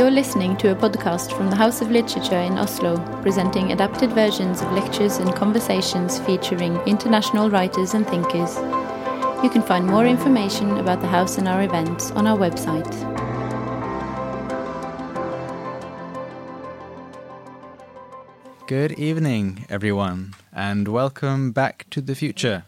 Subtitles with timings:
[0.00, 4.62] You're listening to a podcast from the House of Literature in Oslo, presenting adapted versions
[4.62, 8.56] of lectures and conversations featuring international writers and thinkers.
[9.44, 12.90] You can find more information about the house and our events on our website.
[18.66, 22.64] Good evening, everyone, and welcome back to the future,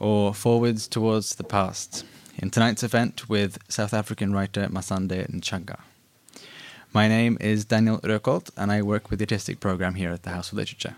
[0.00, 2.04] or forwards towards the past,
[2.36, 5.78] in tonight's event with South African writer Masande Ntshanga.
[6.92, 10.30] My name is Daniel Rökolt, and I work with the artistic program here at the
[10.30, 10.96] House of Literature.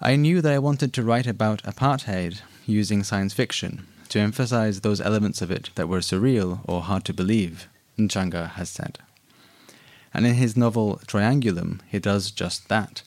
[0.00, 5.00] I knew that I wanted to write about apartheid using science fiction to emphasize those
[5.00, 8.98] elements of it that were surreal or hard to believe, Ntshanga has said.
[10.12, 13.02] And in his novel Triangulum, he does just that.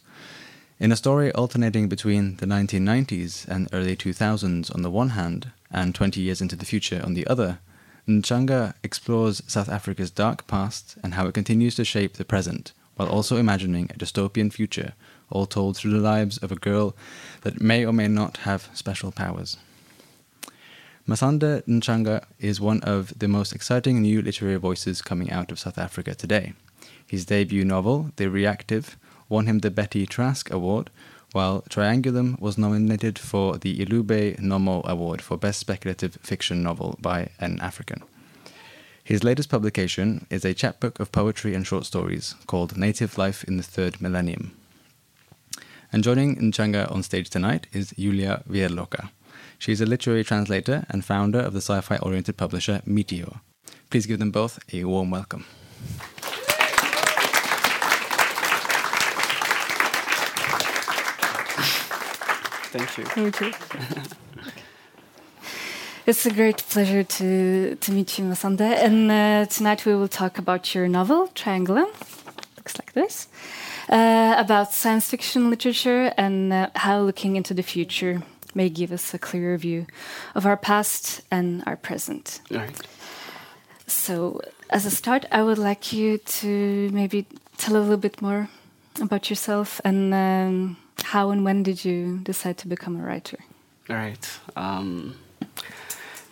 [0.79, 5.93] In a story alternating between the 1990s and early 2000s on the one hand, and
[5.93, 7.59] 20 years into the future on the other,
[8.07, 13.09] Ntshanga explores South Africa's dark past and how it continues to shape the present, while
[13.09, 14.93] also imagining a dystopian future,
[15.31, 16.95] all told through the lives of a girl
[17.41, 19.57] that may or may not have special powers.
[21.07, 25.79] Masande Ntshanga is one of the most exciting new literary voices coming out of South
[25.79, 26.53] Africa today.
[27.07, 28.97] His debut novel, The Reactive,
[29.29, 30.91] won him the Betty Trask Award,
[31.35, 37.27] while Triangulum was nominated for the Ilube Nommo Award for Best Speculative Fiction Novel by
[37.41, 38.01] an African.
[39.03, 43.57] His latest publication is a chapbook of poetry and short stories called Native Life in
[43.57, 44.53] the Third Millennium.
[45.91, 49.09] And joining Ntshanga on stage tonight is Julia Wiedlocha.
[49.59, 53.41] She is a literary translator and founder of the sci fi oriented publisher Meteor.
[53.89, 55.43] Please give them both a warm welcome.
[62.77, 63.05] Thank you.
[63.05, 63.53] Thank you.
[66.05, 68.59] it's a great pleasure to, to meet you, Masande.
[68.59, 71.87] And uh, tonight we will talk about your novel, Triangulum.
[72.57, 73.29] Looks like this.
[73.87, 79.13] Uh, about science fiction literature and uh, how looking into the future may give us
[79.13, 79.85] a clearer view
[80.33, 82.41] of our past and our present.
[82.51, 82.75] Right.
[83.87, 87.25] So, as a start, I would like you to maybe
[87.57, 88.49] tell a little bit more
[88.99, 93.37] about yourself and um, how and when did you decide to become a writer?
[93.89, 94.39] All right.
[94.55, 95.15] Um,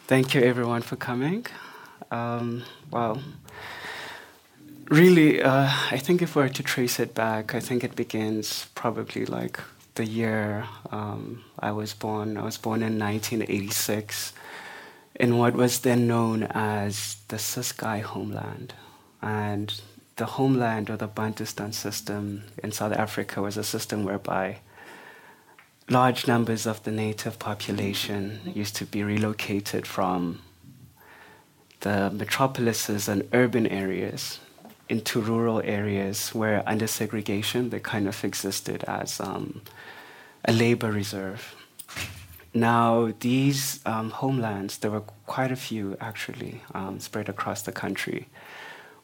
[0.08, 1.46] thank you, everyone, for coming.
[2.12, 3.22] Um, well,
[4.90, 8.68] really, uh, I think if we were to trace it back, I think it begins
[8.76, 9.60] probably like
[9.96, 12.38] the year um, I was born.
[12.38, 14.34] I was born in 1986
[15.16, 18.74] in what was then known as the Ciskei homeland.
[19.22, 19.80] And
[20.16, 24.60] the homeland or the Bantustan system in South Africa was a system whereby
[25.90, 30.40] large numbers of the native population used to be relocated from
[31.82, 34.40] the metropolises and urban areas
[34.88, 39.62] into rural areas where under segregation they kind of existed as um,
[40.46, 41.56] a labor reserve.
[42.54, 48.28] Now, these um, homelands, there were quite a few actually um, spread across the country,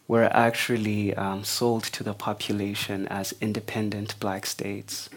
[0.10, 5.08] were actually um, sold to the population as independent black states.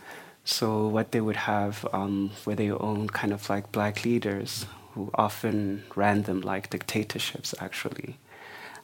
[0.45, 5.11] So what they would have um, were their own kind of like black leaders who
[5.15, 8.19] often ran them like dictatorships actually.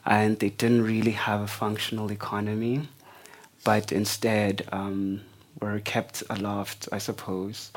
[0.07, 2.89] And they didn't really have a functional economy,
[3.63, 5.21] but instead um,
[5.61, 7.71] were kept aloft, I suppose,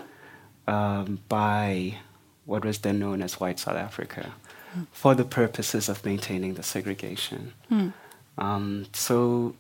[0.68, 1.98] um, by
[2.46, 4.31] what was then known as white South Africa
[4.74, 4.88] mm.
[4.94, 7.52] for the purposes of maintaining the segregation.
[7.69, 7.92] Mm.
[8.38, 9.56] Um, so,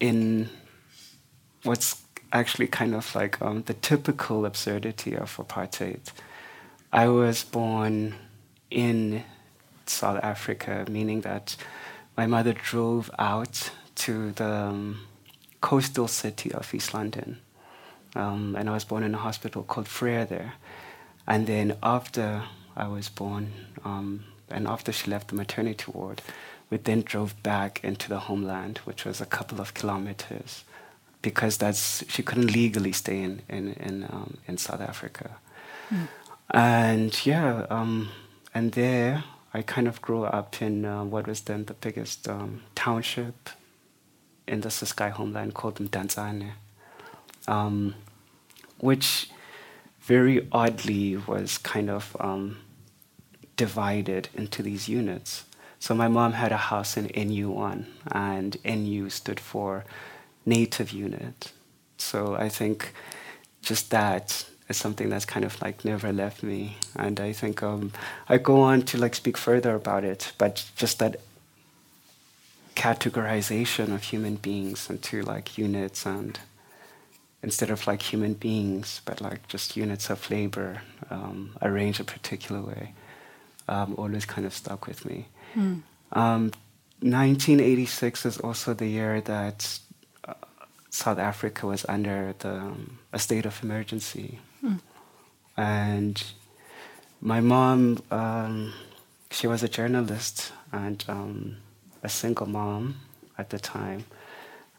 [0.00, 0.48] in
[1.62, 2.02] what's
[2.32, 6.12] actually kind of like um, the typical absurdity of apartheid,
[6.92, 8.14] I was born
[8.70, 9.24] in
[9.86, 11.56] South Africa, meaning that
[12.16, 15.06] my mother drove out to the um,
[15.60, 17.38] coastal city of East London.
[18.14, 20.54] Um, and I was born in a hospital called Frere there.
[21.26, 22.44] And then after
[22.76, 23.52] I was born,
[23.84, 26.22] um, and after she left the maternity ward,
[26.70, 30.64] we then drove back into the homeland, which was a couple of kilometers,
[31.22, 35.30] because that's she couldn't legally stay in in in, um, in South Africa.
[35.90, 36.08] Mm.
[36.50, 38.10] And yeah, um,
[38.54, 39.24] and there
[39.56, 43.50] I kind of grew up in uh, what was then the biggest um, township
[44.46, 46.50] in the Ciskei homeland called Mdantsane,
[47.48, 47.94] um,
[48.78, 49.30] which
[50.00, 52.58] very oddly was kind of um,
[53.56, 55.45] divided into these units.
[55.78, 59.84] So my mom had a house in NU1, and NU stood for
[60.44, 61.52] Native Unit.
[61.98, 62.92] So I think
[63.62, 67.92] just that is something that's kind of like never left me, and I think um,
[68.28, 70.32] I go on to like speak further about it.
[70.38, 71.20] But just that
[72.74, 76.38] categorization of human beings into like units and
[77.42, 82.60] instead of like human beings, but like just units of labor um, arranged a particular
[82.60, 82.92] way,
[83.68, 85.26] um, always kind of stuck with me.
[85.56, 85.82] Mm.
[86.12, 86.52] Um,
[87.00, 89.78] 1986 is also the year that
[90.24, 90.34] uh,
[90.90, 94.38] South Africa was under the, um, a state of emergency.
[94.64, 94.80] Mm.
[95.56, 96.22] And
[97.20, 98.72] my mom, um,
[99.30, 101.56] she was a journalist and um,
[102.02, 102.96] a single mom
[103.38, 104.04] at the time.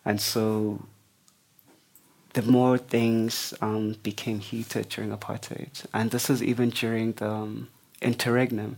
[0.06, 0.82] And so
[2.34, 5.86] the more things um, became heated during apartheid.
[5.94, 7.68] And this is even during the um,
[8.02, 8.78] interregnum,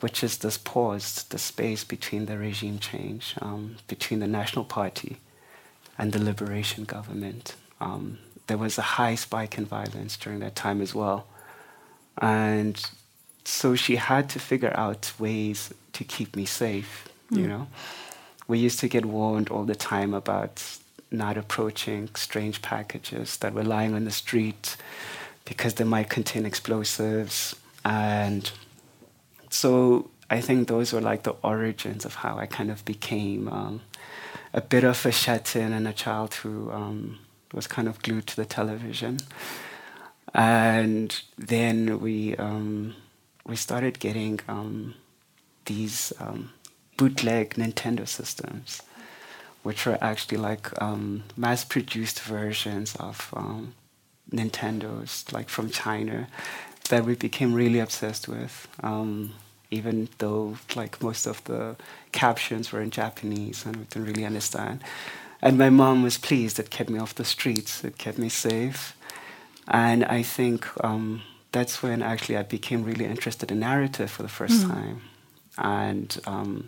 [0.00, 5.18] which is this pause, the space between the regime change, um, between the National Party
[5.96, 7.56] and the liberation government.
[7.80, 11.26] Um, there was a high spike in violence during that time as well.
[12.20, 12.80] And
[13.44, 17.38] so she had to figure out ways to keep me safe, mm.
[17.38, 17.50] you hmm.
[17.50, 17.66] know.
[18.46, 20.78] We used to get warned all the time about
[21.10, 24.76] not approaching strange packages that were lying on the street
[25.44, 27.54] because they might contain explosives.
[27.84, 28.50] And
[29.50, 33.80] so I think those were like the origins of how I kind of became um,
[34.52, 37.18] a bit of a shut-in and a child who um,
[37.52, 39.18] was kind of glued to the television.
[40.34, 42.94] And then we um,
[43.46, 44.94] we started getting um,
[45.64, 46.52] these um,
[46.96, 48.82] bootleg Nintendo systems
[49.62, 53.32] which were actually like um, mass-produced versions of
[54.32, 56.28] Nintendos, like from China,
[56.88, 58.68] that we became really obsessed with.
[58.82, 59.34] Um,
[59.70, 61.76] even though like most of the
[62.12, 64.82] captions were in Japanese and we didn't really understand.
[65.42, 66.58] And my mom was pleased.
[66.58, 67.84] It kept me off the streets.
[67.84, 68.96] It kept me safe.
[69.68, 74.28] And I think um, that's when actually I became really interested in narrative for the
[74.28, 74.70] first mm.
[74.70, 75.02] time.
[75.58, 76.66] And um,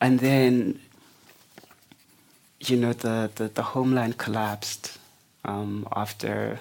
[0.00, 0.80] and then
[2.68, 4.98] you know, the, the, the homeland collapsed
[5.44, 6.60] um, after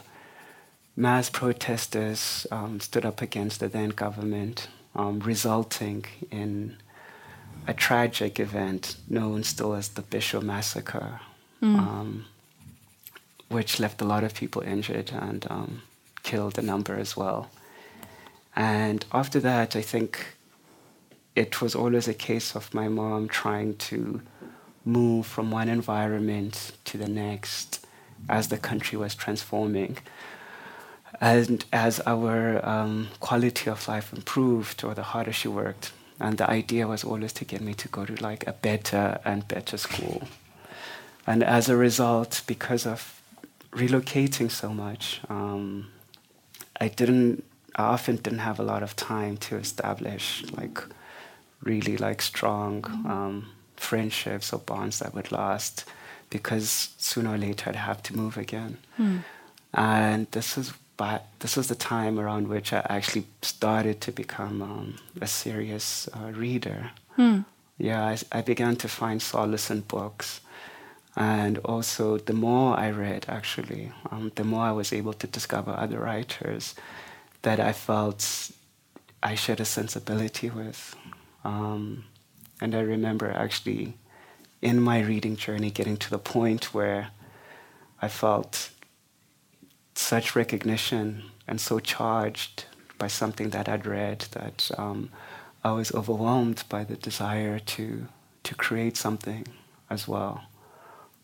[0.96, 6.78] mass protesters um, stood up against the then government, um, resulting in
[7.68, 11.20] a tragic event known still as the Bisho Massacre,
[11.62, 12.24] mm.
[13.50, 15.82] which left a lot of people injured and um,
[16.24, 17.50] killed a number as well.
[18.56, 20.36] And after that, I think
[21.36, 24.22] it was always a case of my mom trying to
[24.86, 27.86] move from one environment to the next
[28.30, 29.98] as the country was transforming.
[31.22, 36.50] And as our um, quality of life improved, or the harder she worked, and the
[36.50, 40.24] idea was always to get me to go to like a better and better school.
[41.26, 43.22] And as a result, because of
[43.72, 45.88] relocating so much, um,
[46.80, 47.44] I didn't.
[47.76, 50.80] I often didn't have a lot of time to establish like
[51.64, 55.86] really like strong um, friendships or bonds that would last
[56.30, 58.78] because sooner or later I'd have to move again.
[58.98, 59.18] Hmm.
[59.74, 64.62] And this is but this was the time around which I actually started to become
[64.62, 66.92] um, a serious uh, reader.
[67.18, 67.40] Hmm.
[67.78, 70.40] Yeah, I, I, began to find solace in books.
[71.18, 75.72] And also, the more I read, actually, um, the more I was able to discover
[75.72, 76.74] other writers
[77.42, 78.52] that I felt
[79.22, 80.96] I shared a sensibility with.
[81.44, 82.06] Um,
[82.62, 83.96] and I remember actually
[84.62, 87.10] in my reading journey getting to the point where
[88.02, 88.70] I felt
[90.04, 92.66] such recognition and so charged
[92.98, 95.10] by something that I'd read that um,
[95.64, 98.08] I was overwhelmed by the desire to
[98.44, 99.48] to create something
[99.90, 100.44] as well.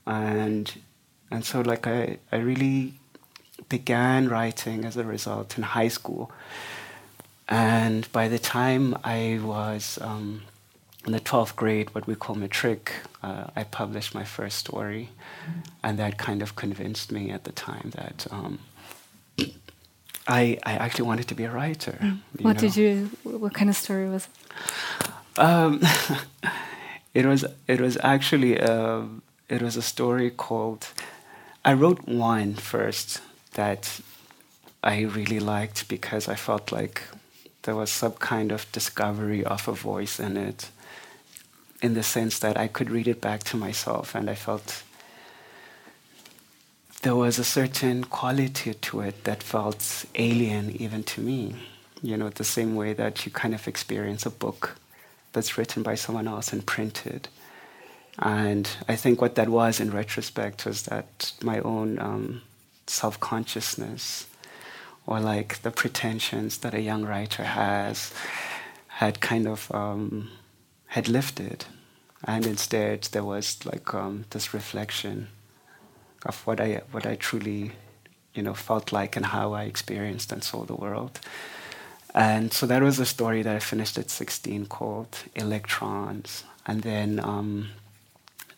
[0.05, 0.81] And
[1.31, 2.93] and so like I, I really
[3.67, 6.31] began writing as a result in high school.
[7.48, 10.43] And by the time I was um,
[11.05, 12.93] in the 12th grade, what we call matric,
[13.24, 15.09] uh, I published my first story.
[15.83, 18.59] And that kind of convinced me at the time that um,
[20.29, 21.98] I, I actually wanted to be a writer.
[22.00, 22.19] Mm.
[22.41, 22.62] What know?
[22.62, 25.39] did you, what kind of story was it?
[25.39, 25.81] Um,
[27.15, 29.07] it was, it was actually, a,
[29.50, 30.88] it was a story called,
[31.65, 33.21] I wrote one first
[33.53, 34.00] that
[34.83, 37.01] I really liked because I felt like
[37.63, 40.69] there was some kind of discovery of a voice in it
[41.81, 44.83] in the sense that I could read it back to myself and I felt
[47.01, 51.56] there was a certain quality to it that felt alien even to me.
[52.01, 54.75] You know, the same way that you kind of experience a book
[55.34, 57.29] that's written by someone else and printed.
[58.18, 62.41] And I think what that was in retrospect was that my own um,
[62.88, 64.27] self consciousness
[65.06, 68.13] or like the pretensions that a young writer has
[68.88, 70.29] had kind of um,
[70.88, 71.65] had lifted.
[72.25, 75.27] and instead there was like um, this reflection
[76.25, 77.71] of what I what I truly,
[78.33, 81.19] you know, felt like and how I experienced and saw the world.
[82.13, 86.43] And so that was a story that I finished at 16 called Electrons.
[86.65, 87.69] And then um,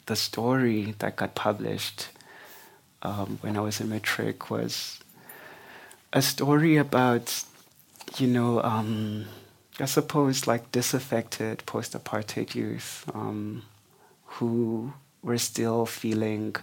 [0.06, 2.10] the story that got published
[3.04, 5.00] um, when I was in matric was
[6.14, 7.44] a story about,
[8.18, 9.26] you know, um,
[9.80, 13.64] I suppose like disaffected post-apartheid youth um,
[14.26, 16.56] who were still feeling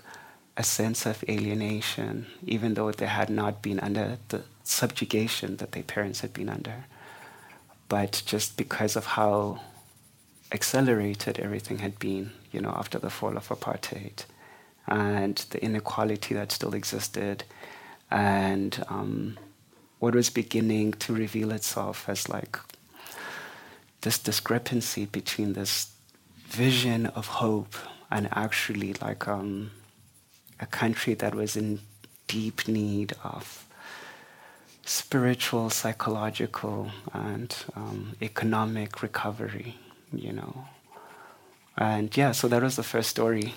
[0.58, 5.84] a sense of alienation, even though they had not been under the subjugation that their
[5.84, 6.84] parents had been under.
[7.88, 9.60] But just because of how
[10.50, 14.24] accelerated everything had been, you know, after the fall of apartheid,
[14.88, 17.44] and the inequality that still existed,
[18.10, 19.38] and um,
[20.00, 22.58] what was beginning to reveal itself as like
[24.00, 25.92] this discrepancy between this
[26.46, 27.74] vision of hope
[28.10, 29.70] and actually like um,
[30.60, 31.80] a country that was in
[32.26, 33.66] deep need of
[34.84, 39.76] spiritual, psychological, and um, economic recovery,
[40.12, 40.64] you know.
[41.76, 43.54] And yeah, so that was the first story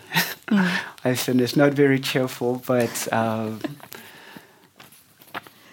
[0.47, 0.79] mm.
[1.03, 1.57] I finished.
[1.57, 3.59] Not very cheerful, but um,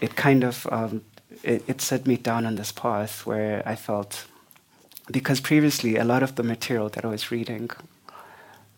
[0.00, 1.02] it kind of um,
[1.42, 4.26] it, it set me down on this path where I felt
[5.10, 7.70] because previously a lot of the material that I was reading,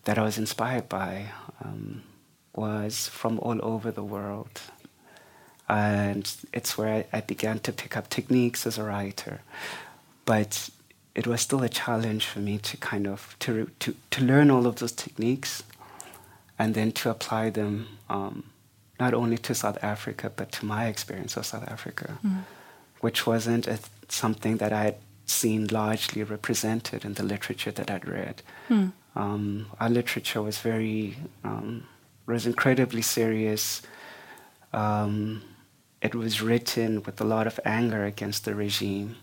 [0.05, 1.27] that I was inspired by,
[1.63, 2.03] um,
[2.55, 4.61] was from all over the world.
[5.69, 9.39] And it's where I, I, began to pick up techniques as a writer.
[10.25, 10.69] But
[11.15, 14.67] it was still a challenge for me to kind of to, to, to learn all
[14.67, 15.63] of those techniques
[16.59, 18.43] and then to apply them um,
[18.99, 22.43] not only to South Africa, but to my experience of South Africa, mm.
[22.99, 23.79] which wasn't a,
[24.09, 28.41] something that I had seen largely represented in the literature that I'd read.
[28.69, 28.91] Mm.
[29.15, 31.87] Um, our literature was very um,
[32.25, 33.81] was incredibly serious.
[34.73, 35.43] Um,
[36.01, 39.17] it was written with a lot of anger against the regime,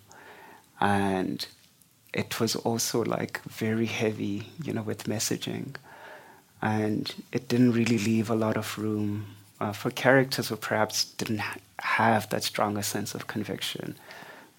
[0.81, 1.47] and
[2.13, 5.75] it was also like very heavy, you know, with messaging,
[6.63, 9.27] and it didn't really leave a lot of room
[9.61, 13.97] uh, for characters who perhaps didn't ha- have that stronger sense of conviction,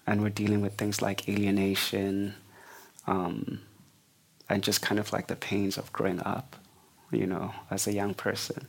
[0.06, 2.34] and were dealing with things like alienation,
[3.06, 3.60] um,
[4.48, 6.56] and just kind of like the pains of growing up
[7.10, 8.68] you know, as a young person.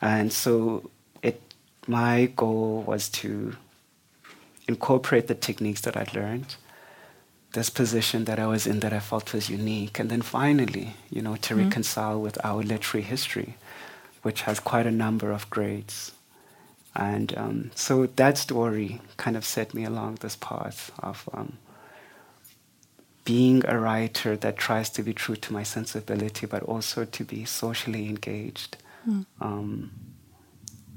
[0.00, 0.90] And so
[1.22, 1.40] it,
[1.86, 3.56] my goal was to
[4.68, 6.56] incorporate the techniques that I'd learned,
[7.52, 11.22] this position that I was in that I felt was unique, and then finally, you
[11.22, 11.64] know, to mm-hmm.
[11.64, 13.56] reconcile with our literary history,
[14.22, 16.12] which has quite a number of grades.
[16.94, 21.58] And um, so that story kind of set me along this path of um,
[23.24, 27.44] being a writer that tries to be true to my sensibility, but also to be
[27.44, 28.76] socially engaged.
[29.08, 29.26] Mm.
[29.40, 29.90] Um,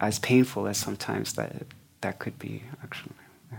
[0.01, 1.67] as painful as sometimes that
[2.01, 3.13] that could be, actually.
[3.51, 3.57] Yeah.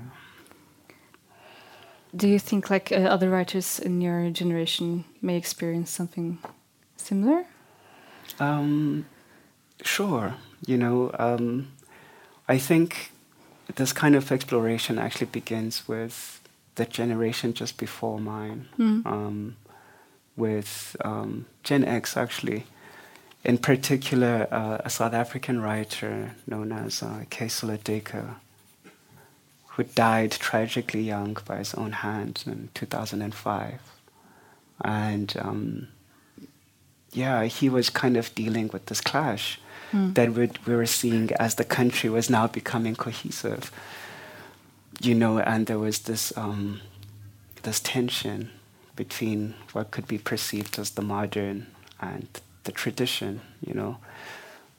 [2.14, 6.38] Do you think like uh, other writers in your generation may experience something
[6.96, 7.46] similar?
[8.38, 9.06] Um,
[9.82, 10.34] sure.
[10.66, 11.72] You know, um,
[12.48, 13.12] I think
[13.74, 16.40] this kind of exploration actually begins with
[16.76, 19.04] the generation just before mine, mm.
[19.04, 19.56] um,
[20.36, 22.64] with um, Gen X actually.
[23.44, 27.46] In particular, uh, a South African writer known as uh, K.
[27.46, 28.36] Sello Duiker,
[29.68, 33.80] who died tragically young by his own hand in 2005.
[34.84, 35.88] And um,
[37.12, 39.60] yeah, he was kind of dealing with this clash
[39.92, 40.14] mm.
[40.14, 43.70] that we were seeing as the country was now becoming cohesive
[45.00, 46.80] you know, and there was this um,
[47.62, 48.50] this tension
[48.94, 51.66] between what could be perceived as the modern
[52.00, 52.28] and
[52.64, 53.98] the tradition, you know,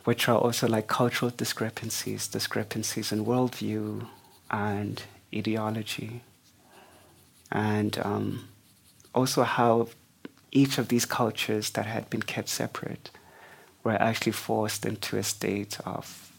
[0.06, 4.08] which are also like cultural discrepancies, discrepancies in worldview
[4.50, 5.04] and
[5.36, 6.22] ideology,
[7.52, 8.48] and um,
[9.14, 9.88] also how
[10.52, 13.12] each of these cultures that had been kept separate
[13.84, 16.32] were actually forced into a state of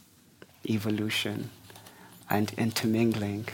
[0.68, 1.50] evolution
[2.28, 3.47] and intermingling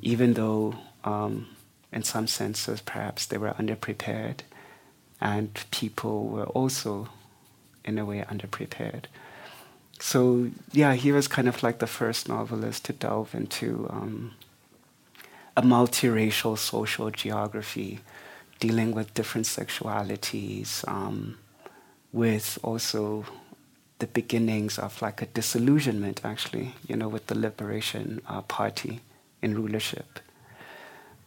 [0.00, 0.74] even though
[1.04, 1.46] um,
[1.92, 4.40] in some senses perhaps they were underprepared
[5.20, 7.08] and people were also
[7.84, 9.04] in a way underprepared.
[9.98, 14.34] So yeah, he was kind of like the first novelist to delve into um,
[15.56, 18.00] a multiracial social geography,
[18.60, 21.38] dealing with different sexualities, um,
[22.12, 23.24] with also
[23.98, 29.00] the beginnings of like a disillusionment, actually, you know, with the Liberation uh, Party
[29.42, 30.20] in rulership,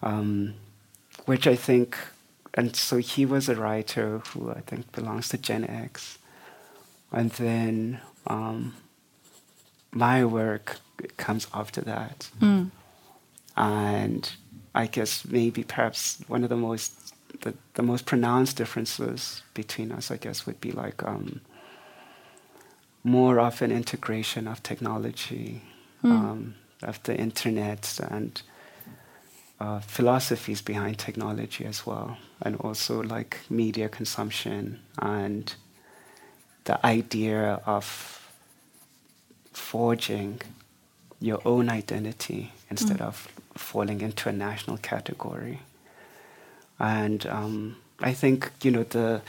[0.01, 0.53] um,
[1.25, 1.97] which I think
[2.53, 6.17] and so he was a writer who I think belongs to Gen X.
[7.11, 8.75] And then um,
[9.91, 10.79] my work
[11.17, 12.29] comes after that.
[12.41, 12.71] Mm.
[13.55, 14.31] And
[14.75, 20.11] I guess maybe perhaps one of the most the, the most pronounced differences between us,
[20.11, 21.39] I guess, would be like um,
[23.03, 25.61] more of an integration of technology,
[26.03, 26.11] Mm.
[26.11, 28.41] um, of the internet and
[29.59, 35.55] uh, philosophies behind technology as well, and also like media consumption and
[36.63, 38.17] the idea of
[39.53, 40.41] forging
[41.19, 43.07] your own identity instead Mm.
[43.07, 45.59] of falling into a national category.
[46.79, 49.21] And um, I think, you know, the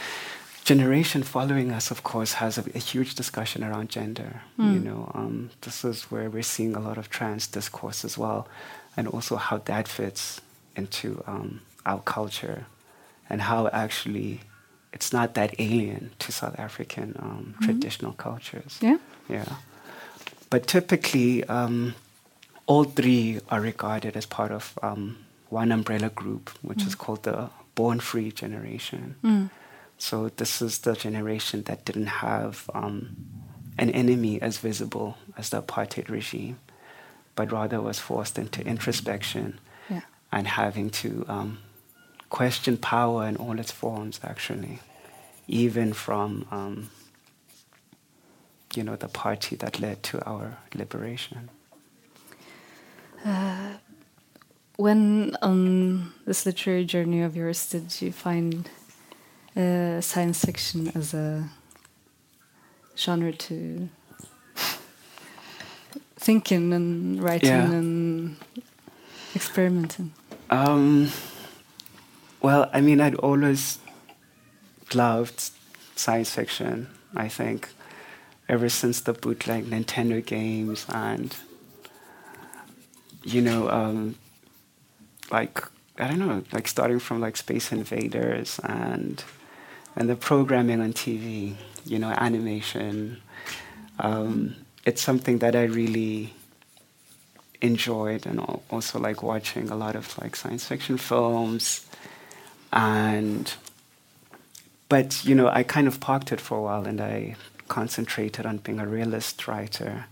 [0.64, 4.42] generation following us, of course, has a, a huge discussion around gender.
[4.58, 4.84] You Mm.
[4.84, 8.46] know, um, this is where we're seeing a lot of trans discourse as well,
[8.96, 10.40] and also how that fits
[10.76, 12.66] into um, our culture,
[13.28, 14.40] and how actually
[14.92, 17.64] it's not that alien to South African um, Mhm.
[17.64, 18.78] traditional cultures.
[18.80, 18.98] Yeah.
[19.28, 19.56] Yeah.
[20.50, 21.94] But typically, um,
[22.66, 25.16] all three are regarded as part of um,
[25.50, 26.98] one umbrella group, which is Mm.
[26.98, 29.16] called the born free generation.
[29.24, 29.50] Mm.
[30.02, 33.14] So, this is the generation that didn't have um,
[33.78, 36.58] an enemy as visible as the apartheid regime,
[37.36, 40.00] but rather was forced into introspection Yeah.
[40.32, 41.58] and having to um,
[42.30, 44.80] question power in all its forms, actually,
[45.46, 46.90] even from um,
[48.74, 51.48] you know the party that led to our liberation.
[53.24, 53.74] Uh,
[54.76, 58.68] when on this literary journey of yours did you find
[59.56, 61.48] uh, science fiction as a
[62.96, 63.88] genre to
[66.16, 67.70] think in and write Yeah.
[67.70, 68.36] and
[69.34, 70.12] experiment in?
[70.50, 71.10] Um,
[72.40, 73.78] well, I mean, I'd always
[74.94, 75.50] loved
[75.96, 76.88] science fiction.
[77.14, 77.68] I think
[78.48, 81.34] ever since the bootleg Nintendo games and
[83.24, 84.16] you know, um,
[85.30, 85.62] like
[85.98, 89.22] I don't know, like starting from like Space Invaders and
[89.96, 93.20] and the programming on TV, you know, animation.
[93.98, 96.34] Um, it's something that I really
[97.60, 101.86] enjoyed, and also like watching a lot of like science fiction films,
[102.72, 103.52] and
[104.88, 107.36] but you know, I kind of parked it for a while, and I
[107.68, 110.06] concentrated on being a realist writer.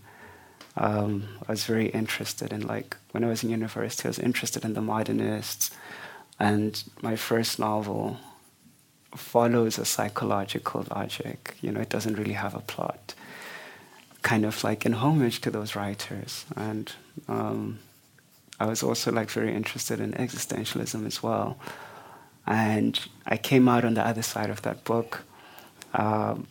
[0.77, 4.63] Um, I was very interested in like when I was in university, I was interested
[4.63, 5.71] in the modernists,
[6.39, 8.17] and my first novel
[9.15, 11.55] follows a psychological logic.
[11.61, 13.13] You know, it doesn't really have a plot.
[14.21, 16.91] Kind of like in homage to those writers, and
[17.27, 17.79] um,
[18.59, 21.57] I was also like very interested in existentialism as well.
[22.45, 25.23] And I came out on the other side of that book,
[25.95, 26.47] um,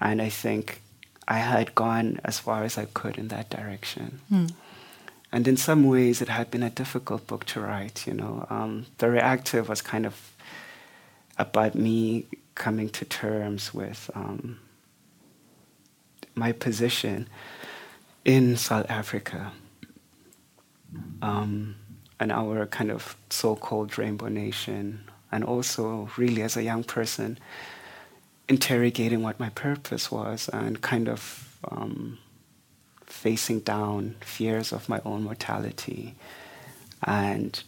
[0.00, 0.80] and I think
[1.28, 4.20] I had gone as far as I could in that direction.
[4.32, 4.52] Mm.
[5.32, 8.06] And in some ways, it had been a difficult book to write.
[8.06, 10.29] You know, um, the reactive was kind of
[11.40, 14.58] about me coming to terms with um,
[16.34, 17.26] my position
[18.24, 19.52] in South Africa
[21.22, 21.74] um,
[22.20, 25.00] and our kind of so-called rainbow nation,
[25.32, 27.38] and also really as a young person
[28.48, 32.18] interrogating what my purpose was and kind of um,
[33.06, 36.14] facing down fears of my own mortality.
[37.04, 37.62] And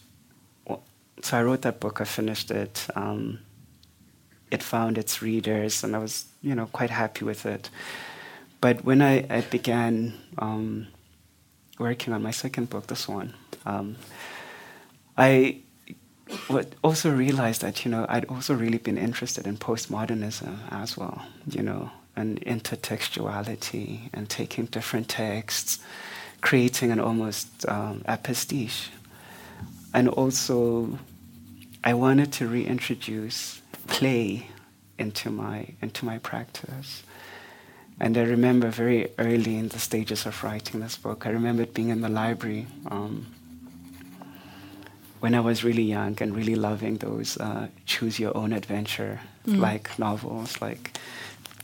[1.22, 2.87] so I wrote that book, I finished it.
[2.94, 3.38] Um,
[4.52, 7.70] it found its readers, and I was, you know, quite happy with it.
[8.60, 10.88] But when I, I began um,
[11.78, 13.32] working on my second book, this one,
[13.64, 13.96] um,
[15.16, 15.62] I
[16.84, 21.62] also realized that, you know, I'd also really been interested in postmodernism as well, you
[21.62, 25.78] know, and intertextuality and taking different texts,
[26.42, 28.90] creating an almost um, a pastiche.
[29.94, 30.98] And also,
[31.82, 34.49] I wanted to reintroduce play
[34.99, 37.03] into my into my practice.
[38.01, 41.90] And I remember very early in the stages of writing this book, I remember being
[41.90, 43.27] in the library um,
[45.21, 49.59] when I was really young and really loving those uh, choose your own adventure Mm.
[49.59, 50.97] like novels, like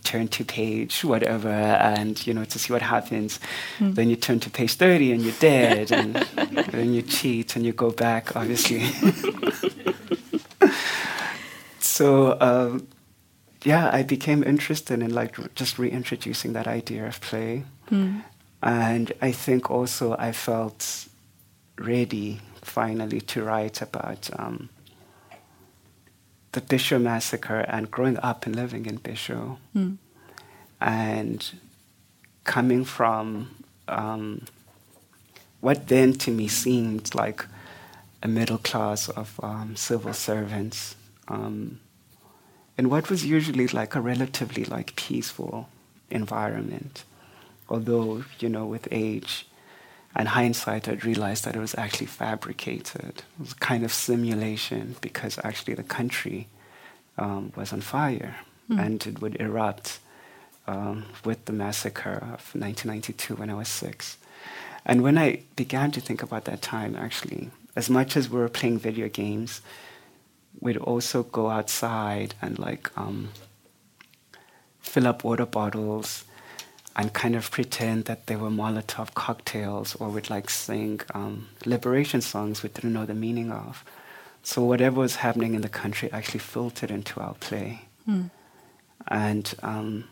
[0.03, 3.39] turn to page whatever, and you know to see what happens.
[3.79, 3.95] Mm.
[3.95, 6.15] Then you turn to page thirty and you're dead, and
[6.73, 8.83] then you cheat and you go back, obviously.
[11.99, 12.07] so
[12.41, 12.87] um,
[13.65, 17.65] yeah, I became interested in like r- just reintroducing that idea of play.
[17.91, 18.23] Mm.
[18.63, 21.09] And I think also I felt
[21.77, 24.69] ready finally to write about um,
[26.53, 29.97] the Bisho massacre and growing up and living in Bisho, Mm.
[30.81, 31.41] and
[32.45, 33.51] coming from
[33.89, 34.43] um,
[35.61, 37.45] what then to me seemed like
[38.23, 40.97] a middle class of um, civil servants
[41.29, 41.79] um,
[42.79, 45.69] in what was usually like a relatively like peaceful
[46.11, 47.05] environment
[47.69, 49.47] although you know with age
[50.17, 54.97] and hindsight i'd realized that it was actually fabricated it was a kind of simulation
[55.01, 56.47] because actually the country
[57.19, 58.37] um, was on fire
[58.71, 58.85] Mm.
[58.87, 59.99] and it would erupt
[60.67, 64.19] um, with the massacre of 1992 when i was six
[64.85, 68.49] and when I began to think about that time, actually, as much as we were
[68.49, 69.61] playing video games,
[70.61, 73.31] we'd also go outside and like um,
[74.81, 76.25] fill up water bottles
[76.97, 82.21] and kind of pretend that they were Molotov cocktails or we'd like sing um, liberation
[82.21, 83.85] songs we didn't know the meaning of.
[84.42, 87.83] So whatever was happening in the country actually filtered into our play.
[88.09, 88.31] Mm.
[89.07, 90.05] And um,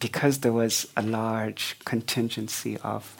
[0.00, 3.16] because there was a large contingency of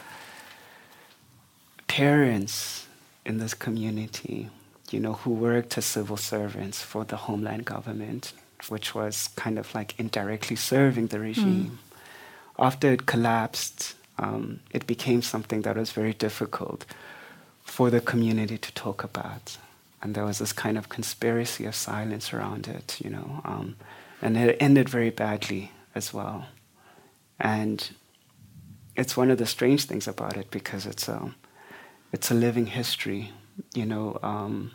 [1.87, 2.85] parents
[3.25, 4.49] in this community,
[4.91, 8.33] you know, who worked as civil servants for the homeland government,
[8.67, 11.79] which was kind of like indirectly serving the regime.
[12.57, 16.85] After it collapsed, um, it became something that was very difficult
[17.63, 19.57] for the community to talk about.
[20.01, 23.75] And there was this kind of conspiracy of silence around it, you know, um,
[24.21, 26.47] and it ended very badly as well.
[27.39, 27.89] And
[28.95, 31.33] it's one of the strange things about it because it's a,
[32.11, 33.31] it's a living history,
[33.73, 34.19] you know.
[34.21, 34.71] Um,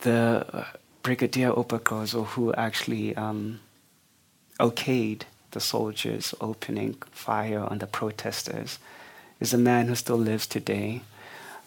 [0.00, 0.64] the uh,
[1.02, 3.60] Brigadier Oupa Gqozo, who actually um,
[4.58, 8.78] okayed the soldiers opening fire on the protesters,
[9.40, 11.00] is a man who still lives today.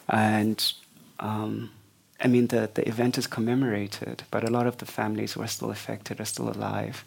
[0.07, 0.73] And
[1.19, 1.71] um,
[2.21, 5.47] I mean, the, the event is commemorated, but a lot of the families who are
[5.47, 7.03] still affected are still alive.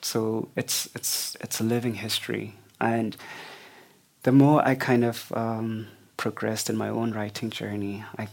[0.00, 2.54] So it's, it's, it's a living history.
[2.80, 3.16] And
[4.22, 8.28] the more I kind of um, progressed in my own writing journey, I,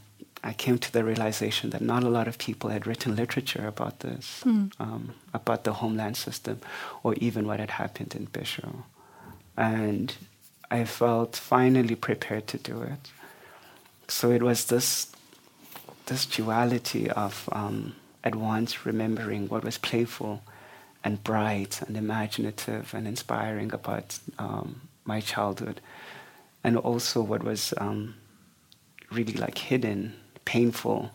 [0.50, 4.00] I came to the realization that not a lot of people had written literature about
[4.00, 4.72] this, Mm.
[4.80, 5.04] um,
[5.34, 6.60] about the homeland system,
[7.04, 8.84] or even what had happened in Bisho.
[9.58, 10.16] And
[10.70, 13.12] I felt finally prepared to do it.
[14.08, 15.08] So it was this,
[16.06, 20.42] this duality of um, at once remembering what was playful
[21.04, 25.82] and bright and imaginative and inspiring about um, my childhood,
[26.64, 28.16] and also what was um,
[29.12, 30.14] really like hidden,
[30.46, 31.12] painful,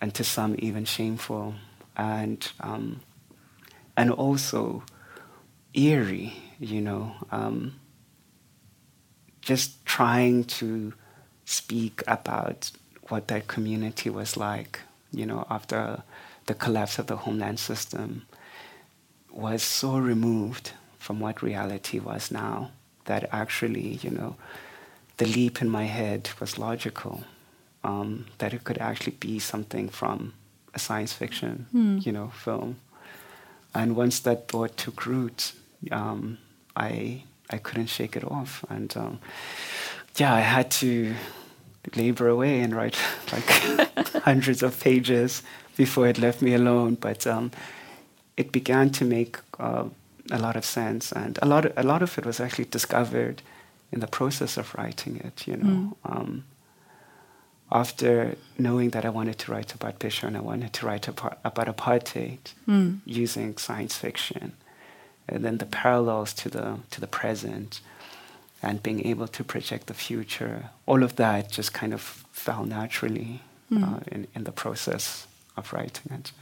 [0.00, 1.54] and to some even shameful,
[1.96, 3.00] and um,
[3.96, 4.82] and also
[5.74, 6.34] eerie.
[6.58, 7.74] You know, um,
[9.40, 10.94] just trying to
[11.44, 12.70] speak about
[13.08, 14.80] what that community was like.
[15.12, 16.02] You know, after
[16.46, 18.26] the collapse of the homeland system
[19.30, 22.70] was so removed from what reality was now
[23.06, 24.36] that actually, you know,
[25.16, 27.24] the leap in my head was logical.
[27.84, 30.32] Um, that it could actually be something from
[30.74, 31.98] a science fiction, Hmm.
[32.00, 32.76] you know, film.
[33.74, 35.52] And once that thought took root,
[35.90, 36.38] um,
[36.76, 39.18] I I couldn't shake it off, and um,
[40.16, 41.14] yeah, I had to
[41.96, 42.96] labor away and write
[43.32, 43.48] like
[44.24, 45.42] hundreds of pages
[45.76, 46.94] before it left me alone.
[47.00, 47.50] But um,
[48.36, 49.84] it began to make uh,
[50.30, 53.42] a lot of sense, and a lot of, a lot of it was actually discovered
[53.90, 55.46] in the process of writing it.
[55.48, 56.44] You know, um,
[57.72, 61.38] after knowing that I wanted to write about Bisho and I wanted to write about,
[61.44, 62.98] about apartheid Mm.
[63.06, 64.52] using science fiction,
[65.28, 67.80] and then the parallels to the to the present,
[68.62, 70.70] and being able to project the future.
[70.86, 72.00] All of that just kind of
[72.32, 73.82] fell naturally Mm.
[73.82, 76.32] uh, in in the process of writing it.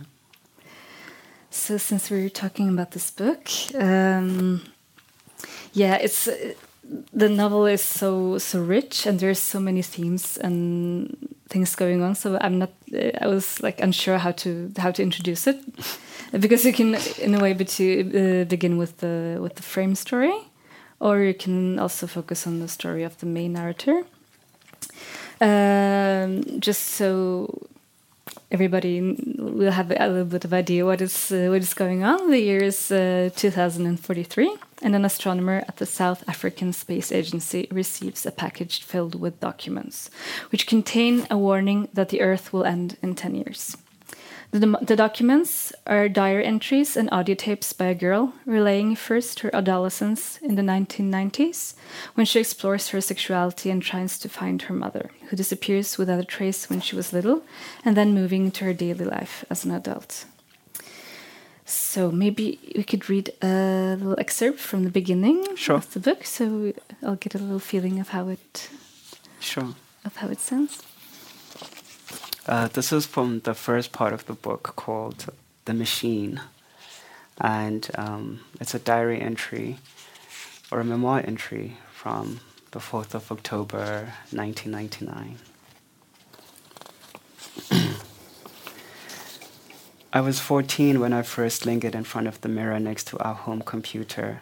[1.50, 4.60] So, since we're talking about this book, um,
[5.72, 6.54] yeah, it's uh,
[7.12, 11.16] the novel is so so rich, and there's so many themes and
[11.48, 12.14] things going on.
[12.14, 12.70] So I'm not.
[12.92, 15.58] Uh, I was like unsure how to how to introduce it,
[16.40, 19.94] because you can, in a way, be to uh, begin with the with the frame
[19.94, 20.34] story,
[20.98, 24.04] or you can also focus on the story of the main narrator.
[25.40, 27.48] Um, just so
[28.50, 29.00] everybody
[29.38, 32.30] will have a little bit of idea what is uh, what is going on.
[32.30, 38.24] The year is uh, 2043, and an astronomer at the South African Space Agency receives
[38.24, 40.10] a package filled with documents,
[40.50, 43.76] which contain a warning that the Earth will end in 10 years.
[44.52, 49.54] The, the, documents are diary entries and audio tapes by a girl relaying first her
[49.54, 51.74] adolescence in the 1990s,
[52.14, 56.24] when she explores her sexuality and tries to find her mother, who disappears without a
[56.24, 57.44] trace when she was little,
[57.84, 60.24] and then moving to her daily life as an adult.
[61.70, 65.76] So maybe we could read a little excerpt from the beginning sure.
[65.76, 68.68] of the book, so I'll get a little feeling of how it
[69.38, 70.82] sure of how it sounds.
[72.46, 75.26] Uh, this is from the first part of the book called
[75.66, 76.40] The Machine.
[77.40, 79.78] And um, it's a diary entry
[80.72, 82.40] or a memoir entry from
[82.72, 85.38] the 4th of October 1999.
[90.12, 93.34] I was 14 when I first lingered in front of the mirror next to our
[93.34, 94.40] home computer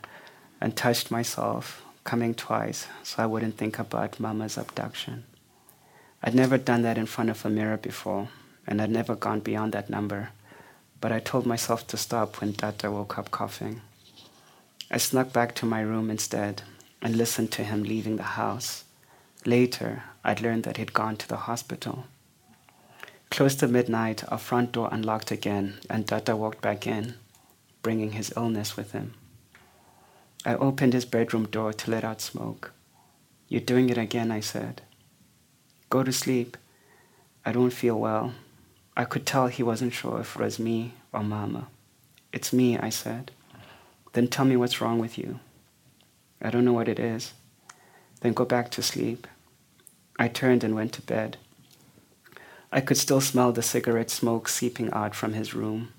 [0.63, 5.25] and touched myself, coming twice so I wouldn't think about Mama's abduction.
[6.23, 8.29] I'd never done that in front of a mirror before,
[8.67, 10.31] and I'd never gone beyond that number,
[11.03, 13.83] but I told myself to stop when Dada woke up coughing.
[14.91, 16.63] I snuck back to my room instead
[17.03, 18.85] and listened to him leaving the house.
[19.45, 22.07] Later, I'd learned that he'd gone to the hospital.
[23.31, 27.15] Close to midnight, our front door unlocked again, and Tata walked back in,
[27.83, 29.15] bringing his illness with him.
[30.45, 32.73] I opened his bedroom door to let out smoke.
[33.49, 34.83] You're doing it again, I said.
[35.91, 36.57] Go to sleep.
[37.45, 38.35] I don't feel well.
[38.97, 41.69] I could tell he wasn't sure if it was me or Mama.
[42.33, 43.31] It's me, I said.
[44.13, 45.41] Then tell me what's wrong with you.
[46.43, 47.33] I don't know what it is.
[48.21, 49.27] Then go back to sleep.
[50.19, 51.37] I turned and went to bed.
[52.71, 55.95] I could still smell the cigarette smoke seeping out from his room.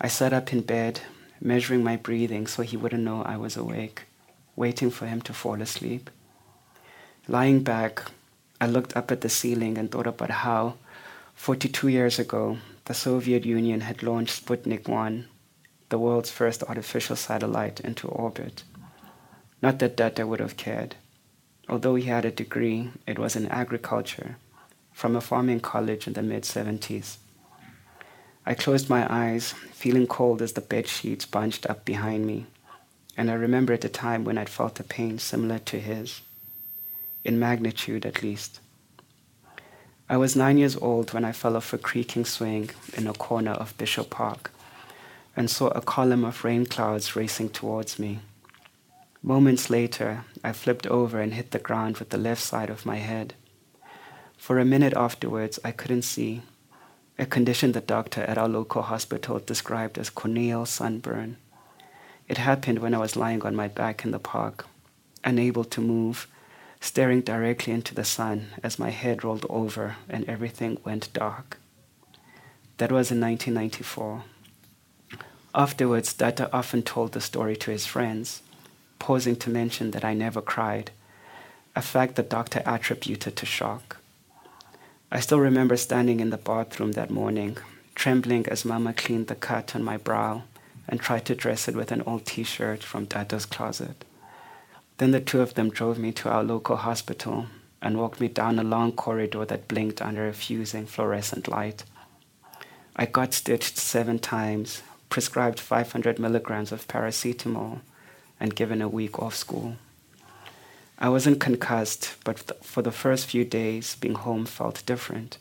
[0.00, 1.00] I sat up in bed,
[1.40, 4.02] measuring my breathing so he wouldn't know I was awake,
[4.56, 6.10] waiting for him to fall asleep.
[7.28, 8.02] Lying back,
[8.60, 10.74] I looked up at the ceiling and thought about how,
[11.34, 15.28] 42 years ago, the Soviet Union had launched Sputnik 1,
[15.88, 18.64] the world's first artificial satellite, into orbit.
[19.62, 20.96] Not that Dada would have cared.
[21.68, 24.36] Although he had a degree, it was in agriculture
[24.92, 27.16] from a farming college in the mid 70s.
[28.44, 32.46] I closed my eyes, feeling cold as the bed sheets bunched up behind me,
[33.16, 36.22] and I remember at a time when I'd felt a pain similar to his
[37.24, 38.60] in magnitude at least.
[40.08, 43.52] I was nine years old when I fell off a creaking swing in a corner
[43.52, 44.50] of Bisho Park
[45.36, 48.20] and saw a column of rain clouds racing towards me.
[49.22, 52.96] Moments later, I flipped over and hit the ground with the left side of my
[52.96, 53.34] head.
[54.42, 56.42] For a minute afterwards, I couldn't see,
[57.16, 61.36] a condition the doctor at our local hospital described as corneal sunburn.
[62.26, 64.66] It happened when I was lying on my back in the park,
[65.22, 66.26] unable to move
[66.80, 71.58] staring directly into the sun as my head rolled over and everything went dark.
[72.78, 74.24] That was in 1994.
[75.54, 78.42] Afterwards, Data often told the story to his friends,
[78.98, 80.90] pausing to mention that I never cried,
[81.76, 84.01] a fact the doctor attributed to shock.
[85.14, 87.58] I still remember standing in the bathroom that morning,
[87.94, 90.44] trembling as Mama cleaned the cut on my brow
[90.88, 94.06] and tried to dress it with an old t shirt from Dada's closet.
[94.96, 97.48] Then the two of them drove me to our local hospital
[97.82, 101.84] and walked me down a long corridor that blinked under a fusing fluorescent light.
[102.96, 107.80] I got stitched seven times, prescribed 500 milligrams of paracetamol,
[108.40, 109.76] and given a week off school.
[111.02, 115.36] I wasn't concussed, but for the first few days, being home felt different.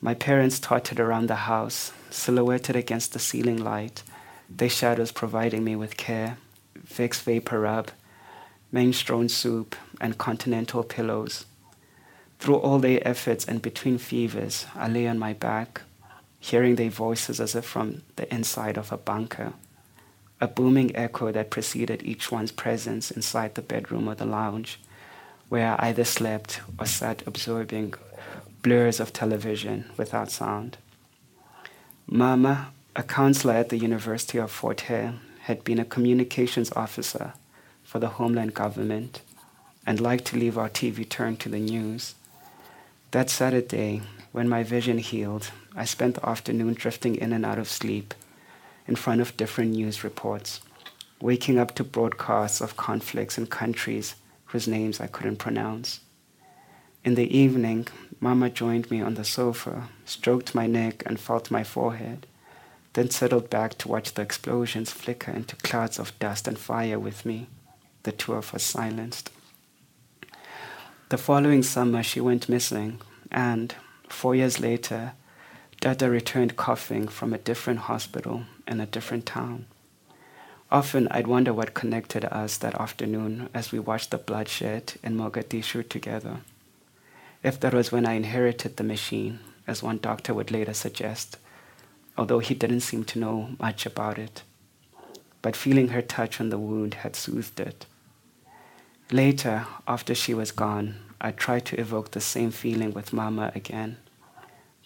[0.00, 4.02] My parents tottered around the house, silhouetted against the ceiling light,
[4.48, 6.38] their shadows providing me with care,
[6.82, 7.90] Vicks vapor rub,
[8.72, 11.44] minestrone soup, and continental pillows.
[12.38, 15.82] Through all their efforts and between fevers, I lay on my back,
[16.40, 19.52] hearing their voices as if from the inside of a bunker,
[20.40, 24.80] a booming echo that preceded each one's presence inside the bedroom or the lounge,
[25.48, 27.94] where I either slept or sat absorbing
[28.62, 30.78] blurs of television without sound.
[32.06, 37.34] Mama, a counselor at the University of Fort Hare, had been a communications officer
[37.82, 39.20] for the homeland government
[39.86, 42.14] and liked to leave our TV turned to the news.
[43.10, 47.68] That Saturday, when my vision healed, I spent the afternoon drifting in and out of
[47.68, 48.14] sleep
[48.86, 50.60] in front of different news reports,
[51.20, 54.14] waking up to broadcasts of conflicts in countries
[54.46, 56.00] whose names I couldn't pronounce.
[57.04, 57.88] In the evening,
[58.20, 62.26] Mama joined me on the sofa, stroked my neck, and felt my forehead,
[62.94, 67.26] then settled back to watch the explosions flicker into clouds of dust and fire with
[67.26, 67.48] me
[68.04, 69.30] the two of us silenced.
[71.08, 73.74] The following summer, she went missing, and
[74.08, 75.12] four years later,
[75.80, 79.66] Dada returned coughing from a different hospital in a different town.
[80.70, 85.88] Often I'd wonder what connected us that afternoon as we watched the bloodshed in Mogadishu
[85.88, 86.38] together.
[87.42, 91.38] If that was when I inherited the machine, as one doctor would later suggest,
[92.16, 94.42] although he didn't seem to know much about it.
[95.42, 97.86] But feeling her touch on the wound had soothed it.
[99.12, 103.98] Later, after she was gone, I tried to evoke the same feeling with Mama again,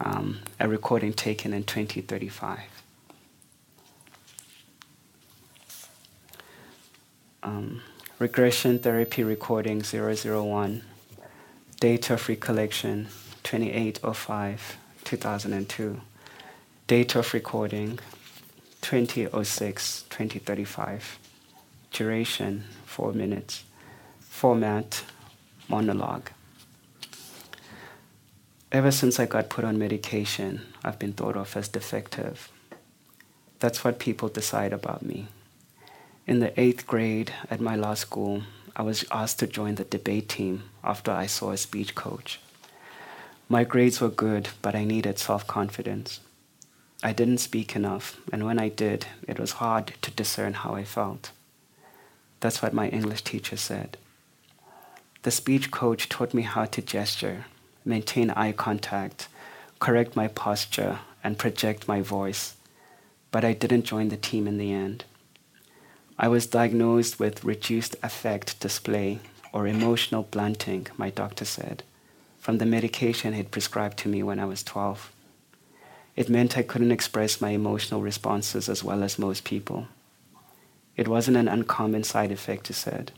[0.00, 2.60] um, a recording taken in 2035.
[7.42, 7.82] Um,
[8.18, 10.82] regression therapy recording 001,
[11.80, 13.08] date of recollection
[13.42, 16.00] 2805 2002,
[16.86, 17.98] date of recording
[18.80, 21.18] 2006 2035,
[21.92, 23.64] duration 4 minutes,
[24.20, 25.04] format
[25.68, 26.30] monologue.
[28.74, 32.50] Ever since I got put on medication, I've been thought of as defective.
[33.60, 35.28] That's what people decide about me.
[36.26, 38.42] In the eighth grade at my law school,
[38.74, 42.40] I was asked to join the debate team after I saw a speech coach.
[43.48, 46.18] My grades were good, but I needed self confidence.
[47.00, 50.82] I didn't speak enough, and when I did, it was hard to discern how I
[50.82, 51.30] felt.
[52.40, 53.98] That's what my English teacher said.
[55.22, 57.44] The speech coach taught me how to gesture,
[57.84, 59.28] maintain eye contact,
[59.78, 62.54] correct my posture, and project my voice,
[63.30, 65.04] but I didn't join the team in the end.
[66.18, 69.18] I was diagnosed with reduced affect display
[69.52, 71.82] or emotional blunting, my doctor said,
[72.38, 75.10] from the medication he'd prescribed to me when I was 12.
[76.14, 79.88] It meant I couldn't express my emotional responses as well as most people.
[80.96, 83.10] It wasn't an uncommon side effect, he said,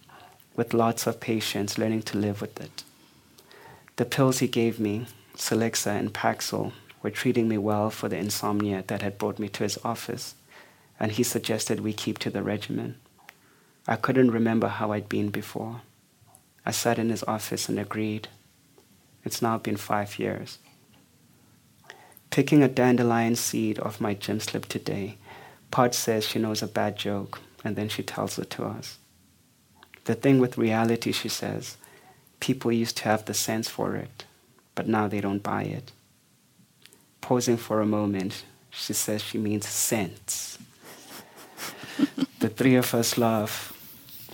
[0.54, 2.84] with lots of patients learning to live with it.
[3.96, 8.84] The pills he gave me, Celexa and Paxil, were treating me well for the insomnia
[8.88, 10.34] that had brought me to his office,
[11.00, 12.96] and he suggested we keep to the regimen.
[13.88, 15.80] I couldn't remember how I'd been before.
[16.64, 18.28] I sat in his office and agreed.
[19.24, 20.58] It's now been five years.
[22.30, 25.16] Picking a dandelion seed off my gym slip today,
[25.70, 28.98] Pod says she knows a bad joke, and then she tells it to us.
[30.04, 31.76] The thing with reality, she says,
[32.40, 34.24] people used to have the sense for it,
[34.74, 35.92] but now they don't buy it.
[37.20, 40.58] Pausing for a moment, she says she means sense.
[42.40, 43.72] the three of us laugh.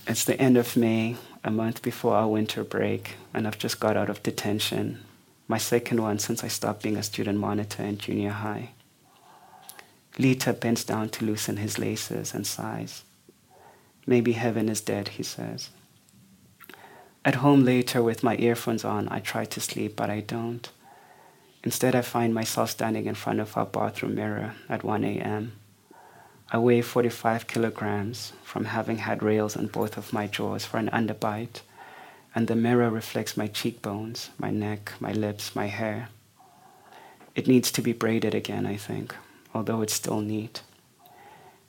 [0.05, 3.97] It's the end of May, a month before our winter break, and I've just got
[3.97, 4.99] out of detention.
[5.47, 8.71] My second one since I stopped being a student monitor in junior high.
[10.17, 13.03] Litha bends down to loosen his laces and sighs.
[14.05, 15.69] Maybe heaven is dead, he says.
[17.25, 20.69] At home later, with my earphones on, I try to sleep, but I don't.
[21.63, 25.53] Instead, I find myself standing in front of our bathroom mirror at 1 a.m.
[26.51, 30.89] I weigh 45 kilograms from having had rails on both of my jaws for an
[30.89, 31.61] underbite,
[32.35, 36.09] and the mirror reflects my cheekbones, my neck, my lips, my hair.
[37.35, 39.15] It needs to be braided again, I think,
[39.53, 40.61] although it's still neat.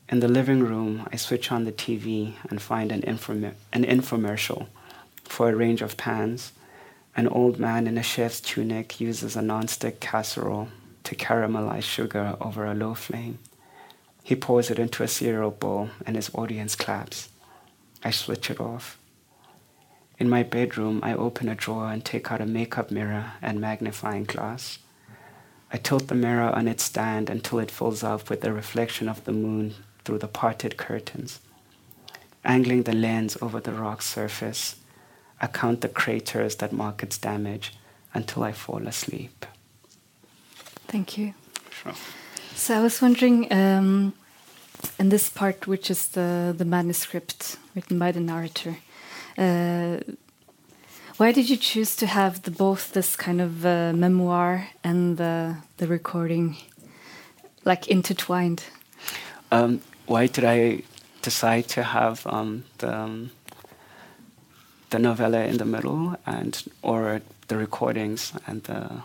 [0.09, 4.67] In the living room, I switch on the TV and find an, an infomercial
[5.25, 6.53] for a range of pans.
[7.17, 10.69] An old man in a chef's tunic uses a non-stick casserole,
[11.05, 13.39] to caramelize sugar over a low flame.
[14.23, 17.29] He pours it into a cereal bowl and his audience claps.
[18.03, 18.99] I switch it off.
[20.19, 24.25] In my bedroom, I open a drawer and take out a makeup mirror and magnifying
[24.25, 24.79] glass.
[25.73, 29.25] I tilt the mirror on its stand until it fills up with the reflection of
[29.25, 31.41] the moon through the parted curtains.
[32.45, 34.77] Angling the lens over the rock surface,
[35.41, 37.75] I count the craters that mark its damage
[38.13, 39.47] until I fall asleep.
[40.87, 41.35] Thank you.
[41.71, 41.95] Sure.
[42.55, 44.15] So I was wondering, um,
[44.99, 48.77] in this part, which is the the manuscript written by the narrator,
[49.37, 49.99] uh,
[51.17, 55.57] why did you choose to have the, both this kind of uh, memoir and the
[55.77, 56.57] the recording,
[57.65, 58.65] like intertwined?
[59.51, 60.83] Um, why did I
[61.23, 63.31] decide to have um, the um,
[64.95, 69.03] the novella in the middle and or the recordings and the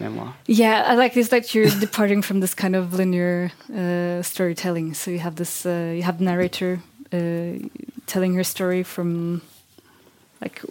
[0.00, 0.32] memoir?
[0.46, 4.94] Yeah, I like this that you're departing from this kind of linear uh, storytelling.
[4.94, 6.80] So you have this, uh, you have the narrator
[7.12, 7.58] uh,
[8.06, 9.42] telling her story from
[10.40, 10.62] like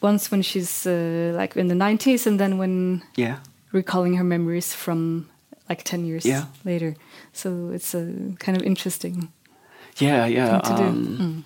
[0.00, 3.36] once when she's uh, like in the 90s and then when Yeah.
[3.72, 5.28] recalling her memories from
[5.68, 6.44] like 10 years Yeah.
[6.64, 6.94] later.
[7.32, 8.06] So it's a
[8.38, 9.28] kind of interesting
[9.98, 10.60] Yeah, yeah.
[10.60, 10.88] thing to do.
[10.88, 11.42] um, Mm.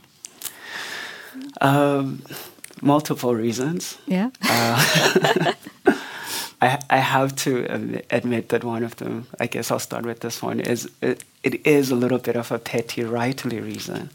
[1.60, 2.22] Um,
[2.82, 3.98] multiple reasons.
[4.06, 4.30] Yeah.
[4.42, 5.52] Uh,
[6.62, 10.42] I, I have to admit that one of them, I guess I'll start with this
[10.42, 14.10] one, is it, it is a little bit of a petty writerly reason.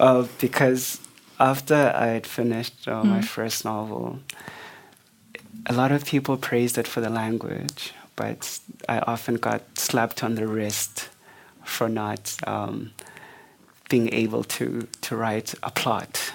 [0.00, 0.98] Uh, because
[1.38, 3.24] after I had finished uh, my Mm.
[3.24, 4.18] first novel,
[5.66, 8.58] a lot of people praised it for the language, but
[8.88, 11.08] I often got slapped on the wrist
[11.64, 12.90] for not um,
[13.88, 16.32] being able to, to write a plot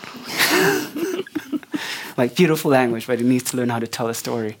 [2.16, 4.56] like beautiful language, but it needs to learn how to tell a story.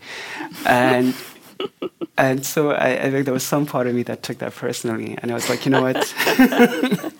[0.66, 1.14] And
[2.18, 5.16] and so I, I think there was some part of me that took that personally,
[5.20, 6.14] and I was like, you know what?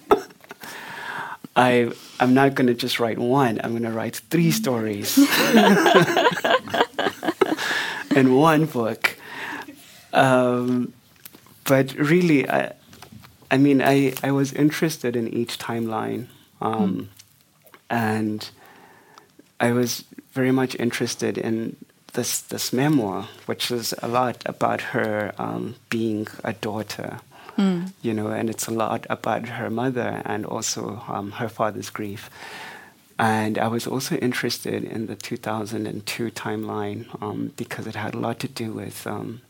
[1.56, 1.90] I
[2.20, 3.60] I'm not going to just write one.
[3.62, 5.18] I'm going to write three stories
[8.14, 9.16] in one book.
[10.12, 10.92] Um,
[11.64, 12.72] but really, I
[13.50, 16.26] I mean, I I was interested in each timeline.
[16.60, 17.10] Um,
[17.90, 18.48] and
[19.58, 21.76] I was very much interested in
[22.14, 27.18] this this memoir, which is a lot about her um, being a daughter,
[27.58, 27.92] Mm.
[28.00, 32.30] you know, and it's a lot about her mother and also um, her father's grief.
[33.18, 38.38] And I was also interested in the 2002 timeline um, because it had a lot
[38.40, 39.40] to do with um,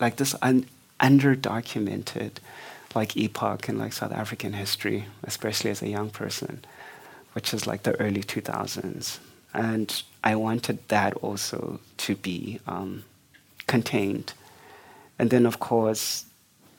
[0.00, 0.66] like this un-
[1.00, 2.40] under-documented
[2.94, 6.64] like epoch in like South African history, especially as a young person
[7.34, 9.18] which is like the early 2000s.
[9.54, 13.04] And I wanted that also to be um,
[13.66, 14.32] contained.
[15.18, 16.24] And then, of course,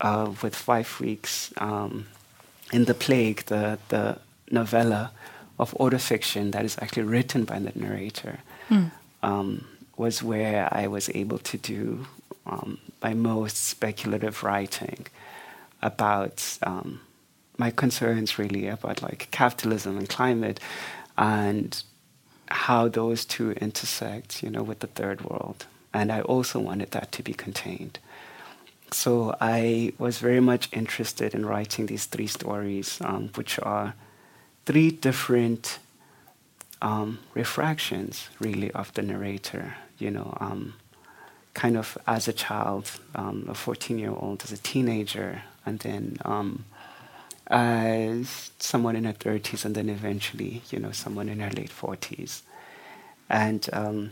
[0.02, 2.08] uh, with Five Weeks um,
[2.72, 4.18] in the Plague, the, the
[4.52, 5.12] novella
[5.60, 8.40] of autofiction that is actually written by the narrator,
[8.70, 8.92] Mm.
[9.22, 9.66] um,
[9.98, 12.08] was where I was able to do
[12.46, 15.06] um, my most speculative writing
[15.82, 17.02] about um,
[17.58, 20.60] my concerns really about like capitalism and climate
[21.18, 21.84] and
[22.48, 25.66] how those two intersect, you know, with the third world.
[25.94, 28.00] And I also wanted that to be contained.
[28.92, 33.96] So I was very much interested in writing these three stories, um, which are
[34.66, 35.80] three different
[36.82, 39.76] um, refractions, really, of the narrator.
[39.98, 40.76] You know, um,
[41.54, 46.18] kind of as a child, um, a 14 year old, as a teenager, and then
[47.48, 52.42] as someone in her 30s, and then eventually, you know, someone in her late 40s.
[53.30, 54.12] And um,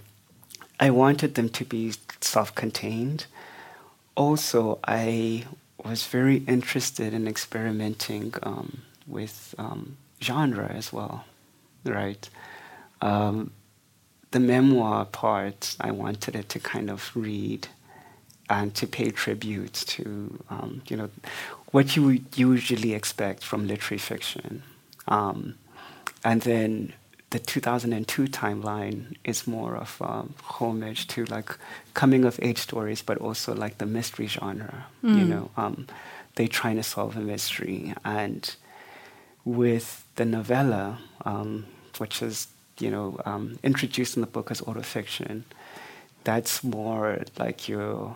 [0.80, 3.26] I wanted them to be self contained.
[4.16, 5.46] Also, I
[5.84, 11.26] was very interested in experimenting um, with um, genre as well,
[11.86, 12.30] right?
[13.02, 13.52] Um,
[14.32, 17.68] the memoir part, I wanted it to kind of read
[18.50, 21.10] and to pay tribute to, um, you know,
[21.72, 24.64] what you would usually expect from literary fiction.
[25.08, 25.56] Um,
[26.24, 26.94] and then
[27.32, 31.58] the 2002 timeline is more of um, homage to like
[31.94, 34.86] coming of age stories, but also like the mystery genre.
[35.02, 35.28] You Mm.
[35.30, 35.88] know, um,
[36.36, 38.54] they trying to solve a mystery, and
[39.46, 41.66] with the novella, um,
[41.98, 42.48] which is
[42.80, 45.44] you know um, introduced in the book as autofiction,
[46.24, 48.16] that's more like your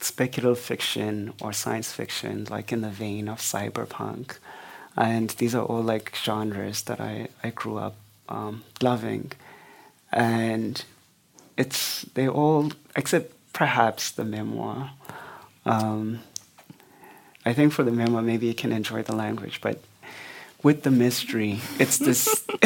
[0.00, 4.38] speculative fiction or science fiction, like in the vein of cyberpunk.
[4.96, 7.96] And these are all like genres that I, I grew up
[8.28, 9.32] um, loving.
[10.12, 10.82] And
[11.56, 14.90] it's, they all, except perhaps the memoir.
[15.64, 16.20] Um,
[17.44, 19.82] I think for the memoir, maybe you can enjoy the language, but
[20.62, 22.44] with the mystery, it's this.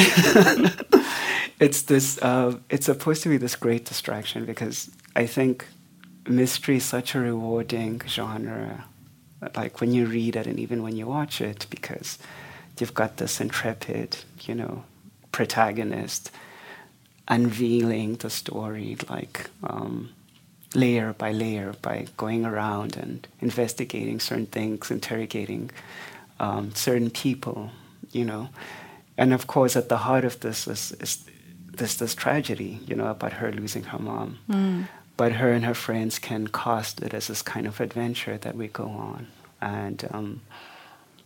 [1.60, 2.18] it's this.
[2.22, 5.66] Uh, it's supposed to be this great distraction because I think
[6.28, 8.84] mystery is such a rewarding genre.
[9.54, 12.18] Like when you read it and even when you watch it, because
[12.78, 14.84] you've got this intrepid, you know,
[15.32, 16.30] protagonist
[17.28, 20.10] unveiling the story, like um,
[20.74, 25.70] layer by layer, by going around and investigating certain things, interrogating
[26.40, 27.70] um, certain people,
[28.12, 28.48] you know.
[29.16, 31.24] And of course, at the heart of this is, is
[31.72, 34.38] this this tragedy, you know, about her losing her mom.
[34.48, 34.88] Mm.
[35.20, 38.68] But her and her friends can cast it as this kind of adventure that we
[38.68, 39.26] go on,
[39.60, 40.40] and um,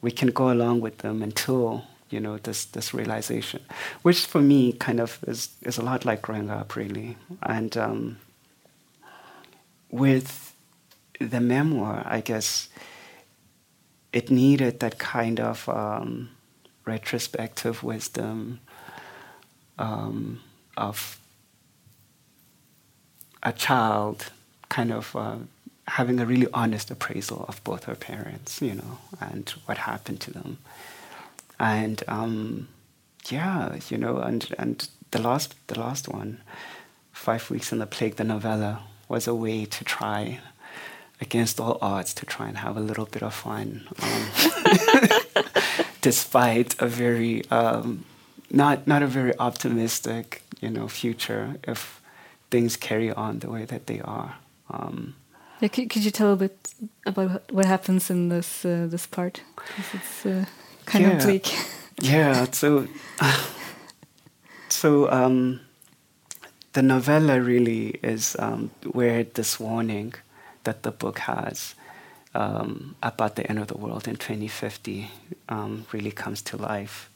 [0.03, 3.61] we can go along with them until you know this this realization,
[4.03, 7.77] which for me kind of is is a lot like growing up, really, and.
[7.77, 8.19] Um,
[9.91, 10.53] with
[11.21, 12.69] the memoir, I guess
[14.13, 16.31] it needed that kind of um,
[16.85, 18.59] retrospective wisdom
[19.79, 20.41] um,
[20.77, 21.21] of
[23.45, 24.31] a child
[24.69, 25.37] kind of uh,
[25.89, 30.33] having a really honest appraisal of both her parents, you know, and what happened to
[30.33, 30.59] them.
[31.61, 32.69] And um,
[33.29, 36.41] yeah, you know, and, and the last the last one,
[37.13, 40.41] Five Weeks in the Plague, the novella, was a way to try,
[41.21, 45.45] against all odds, to try and have a little bit of fun, um,
[46.01, 48.05] despite a very um,
[48.51, 52.01] not not a very optimistic, you know, future if
[52.55, 54.37] things carry on the way that they are.
[54.71, 55.17] Um,
[55.61, 56.57] yeah, could, could, you tell a bit
[57.05, 59.43] about what happens in this uh, this part?
[59.93, 60.45] It's uh,
[60.87, 61.11] kind yeah.
[61.17, 61.47] of bleak.
[62.01, 62.47] yeah.
[62.53, 62.87] So,
[64.69, 65.61] so um,
[66.75, 70.15] the novella really is um, where this warning
[70.63, 71.75] that the book has
[72.35, 75.11] um, about the end of the world in 2050
[75.49, 77.11] um, really comes to life.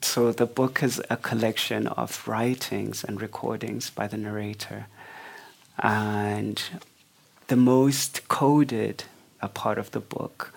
[0.00, 4.86] So the book is a collection of writings and recordings by the narrator.
[5.78, 6.62] And
[7.48, 9.04] the most coded
[9.40, 10.52] a part of the book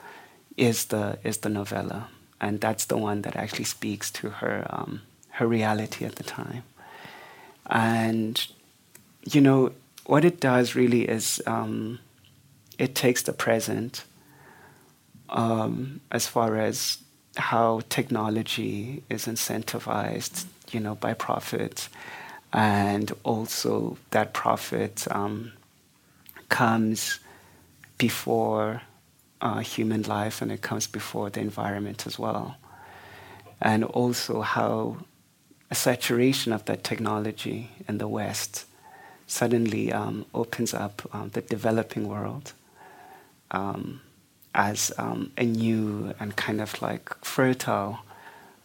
[0.58, 2.10] is the, is the novella.
[2.40, 6.64] And that's the one that actually speaks to her, um, her reality at the time.
[7.68, 8.46] And,
[9.24, 9.72] you know,
[10.06, 12.00] what it does really is um,
[12.78, 14.04] it takes the present
[15.30, 16.98] um, as far as
[17.38, 21.90] how technology is incentivized, you know, by profit,
[22.54, 25.54] and also that profit um,
[26.50, 27.20] comes
[27.98, 28.82] before
[29.40, 32.58] uh, human life and it comes before the environment as well,
[33.62, 34.98] and also how
[35.70, 38.66] a saturation of that technology in the West
[39.26, 42.52] suddenly um, opens up um, the developing world.
[43.52, 44.02] Um,
[44.54, 48.00] as um, a new and kind of like fertile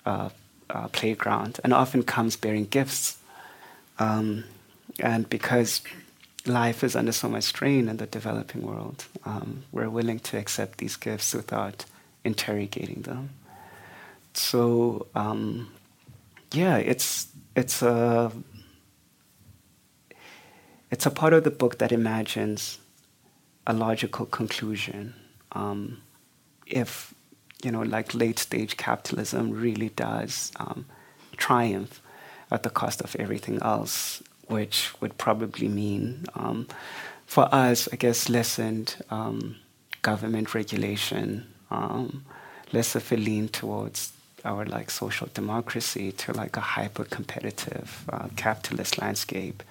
[0.04, 0.30] uh,
[0.70, 3.18] uh, playground, and often comes bearing gifts.
[3.98, 4.44] Um,
[5.00, 5.82] and because
[6.44, 10.78] life is under so much strain in the developing world, um, we're willing to accept
[10.78, 11.84] these gifts without
[12.24, 13.30] interrogating them.
[14.34, 15.06] So
[16.52, 18.32] yeah, it's it's a
[20.90, 22.78] it's a part of the book that imagines
[23.66, 25.14] a logical conclusion.
[25.56, 26.02] Um,
[26.66, 27.14] if
[27.62, 30.84] you know, like late stage capitalism really does um,
[31.36, 32.02] triumph
[32.50, 36.68] at the cost of everything else, which would probably mean um,
[37.26, 39.56] for us, I guess, lessened um,
[40.02, 42.24] government regulation, um,
[42.72, 44.12] less of a lean towards
[44.44, 49.62] our like social democracy to like a hyper competitive uh, capitalist landscape.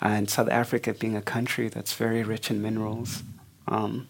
[0.00, 3.22] And South Africa being a country that's very rich in minerals,
[3.68, 4.08] um,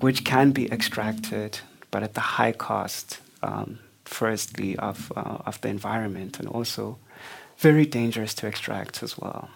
[0.00, 1.60] which can be extracted,
[1.90, 6.98] but at the high cost, um, firstly, of, uh, of the environment, and also
[7.58, 9.50] very dangerous to extract as well.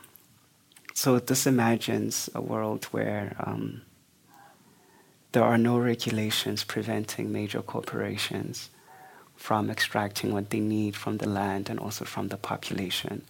[0.95, 3.83] So this imagines a world where um,
[5.33, 8.71] there are no regulations preventing major corporations
[9.37, 13.23] from extracting what they need from the land and also from the population.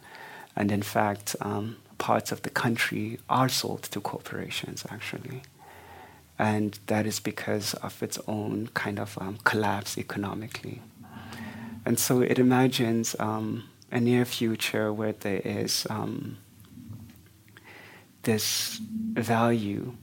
[0.54, 5.42] And in fact, um, parts of the country are sold to corporations actually.
[6.38, 10.82] And that is because of its own kind of um, collapse economically.
[11.84, 16.38] And so it imagines um, a near future where there is um,
[18.22, 18.80] this
[19.14, 19.94] value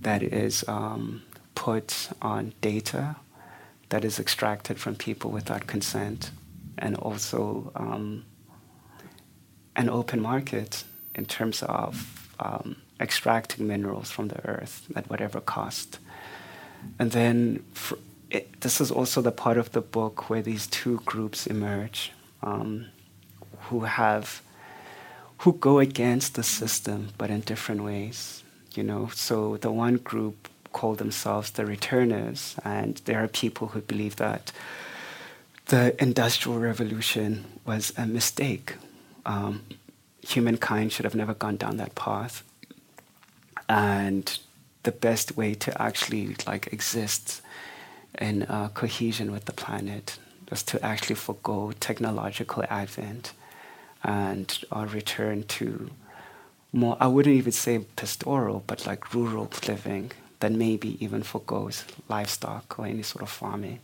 [0.00, 1.22] that is um,
[1.54, 3.16] put on data
[3.90, 6.30] that is extracted from people without consent,
[6.78, 8.24] and also um,
[9.76, 10.84] an open market
[11.14, 15.98] in terms of um, extracting minerals from the earth at whatever cost.
[16.98, 17.64] And then
[18.30, 22.86] it, this is also the part of the book where these two groups emerge um,
[23.62, 24.42] who have
[25.38, 28.44] who go against the system but in different ways
[28.76, 29.08] you know?
[29.14, 34.52] So the one group call themselves the returners and there are people who believe that
[35.66, 38.74] the industrial revolution was a mistake.
[39.24, 39.62] Um,
[40.26, 42.42] humankind should have never gone down that path
[43.68, 44.38] and
[44.82, 47.42] the best way to actually like exist
[48.20, 50.18] in uh, cohesion with the planet
[50.50, 53.32] was to actually forego technological advent
[54.02, 55.90] and uh, return to
[56.72, 60.10] more, I wouldn't even say pastoral, but like rural living
[60.40, 63.80] that maybe even forgoes livestock or any sort of farming.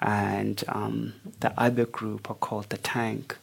[0.00, 3.36] And um, the other group are called the tank,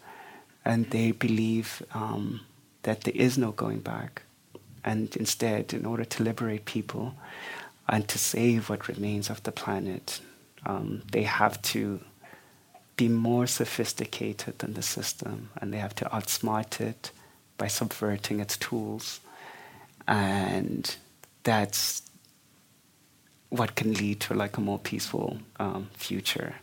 [0.65, 2.41] and they believe um,
[2.83, 4.23] that there is no going back.
[4.87, 7.13] And instead, in order to liberate people
[7.89, 10.21] and to save what remains of the planet,
[10.65, 11.99] um, they have to
[12.95, 17.11] be more sophisticated than the system and they have to outsmart it
[17.57, 19.19] by subverting its tools.
[20.07, 20.95] And
[21.43, 22.01] that's
[23.49, 26.55] what can lead to like a more peaceful um, future.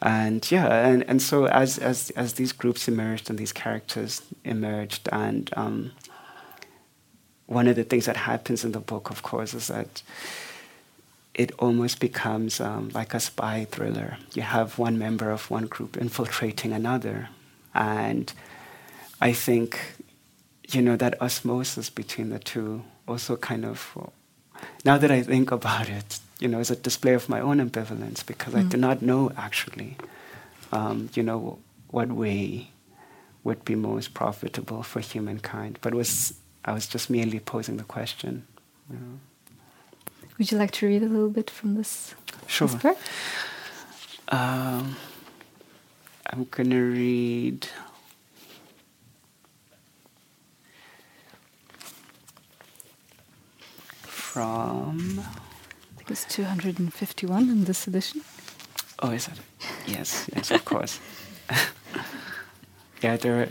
[0.00, 5.06] And yeah, and, and so as, as, as these groups emerged and these characters emerged,
[5.12, 5.92] and um,
[7.46, 10.02] one of the things that happens in the book, of course, is that
[11.34, 14.16] it almost becomes um, like a spy thriller.
[14.34, 17.28] You have one member of one group infiltrating another.
[17.74, 18.32] And
[19.20, 19.78] I think,
[20.68, 23.96] you know, that osmosis between the two also kind of,
[24.84, 28.24] now that I think about it, you know, is a display of my own ambivalence
[28.24, 28.60] because mm.
[28.60, 29.96] I do not know actually,
[30.72, 32.70] um, you know, what way
[33.44, 35.78] would be most profitable for humankind.
[35.82, 36.34] But was
[36.66, 38.46] I was just merely posing the question.
[38.90, 39.20] You know.
[40.36, 42.14] Would you like to read a little bit from this?
[42.46, 42.68] Sure.
[42.68, 42.96] This
[44.28, 44.96] um,
[46.26, 47.68] I'm going to read.
[54.02, 55.20] From.
[55.20, 58.22] I think it's 251 in this edition.
[58.98, 59.34] Oh, is it?
[59.86, 61.00] Yes, yes, of course.
[63.06, 63.48] yeah,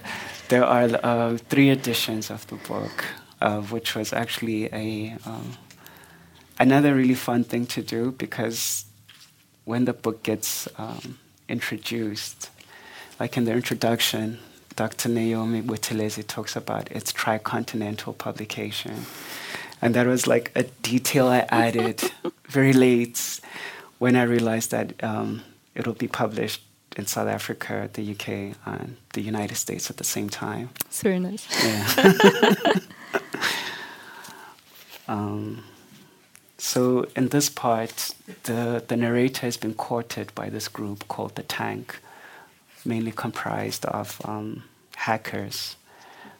[0.49, 3.06] there, are uh, three editions of the book,
[3.41, 5.16] uh, which was actually a.
[5.26, 5.58] Um,
[6.60, 8.86] another really fun thing to do because
[9.66, 12.49] when the book gets um, introduced,
[13.20, 14.39] like in the introduction,
[14.76, 15.10] Dr.
[15.10, 19.06] Naomi Buthelezi talks about its tricontinental publication.
[19.82, 22.01] And that was like a detail I added
[22.47, 23.39] very late
[23.99, 25.43] when I realized that um,
[25.76, 26.62] it'll be published
[26.96, 30.70] in South Africa, the UK, and the United States at the same time.
[30.86, 31.46] It's very nice.
[31.64, 32.74] Yeah.
[35.08, 35.64] um,
[36.58, 41.43] so in this part, the, the narrator has been courted by this group called the
[41.43, 42.00] Tank,
[42.86, 44.64] mainly comprised of um,
[44.96, 45.76] hackers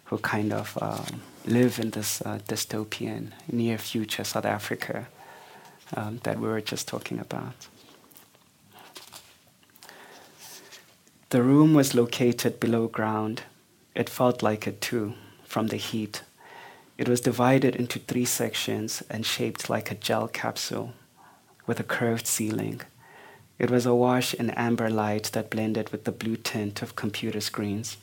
[0.06, 5.08] who kind of um, live in this uh, dystopian near future South Africa
[5.95, 7.68] um, that we were just talking about.
[11.36, 13.43] The room was located below ground.
[13.93, 16.21] It felt like it too, from the heat
[16.97, 20.93] it was divided into three sections and shaped like a gel capsule
[21.67, 22.79] with a curved ceiling.
[23.59, 27.97] It was awash in amber light that blended with the blue tint of computer screens.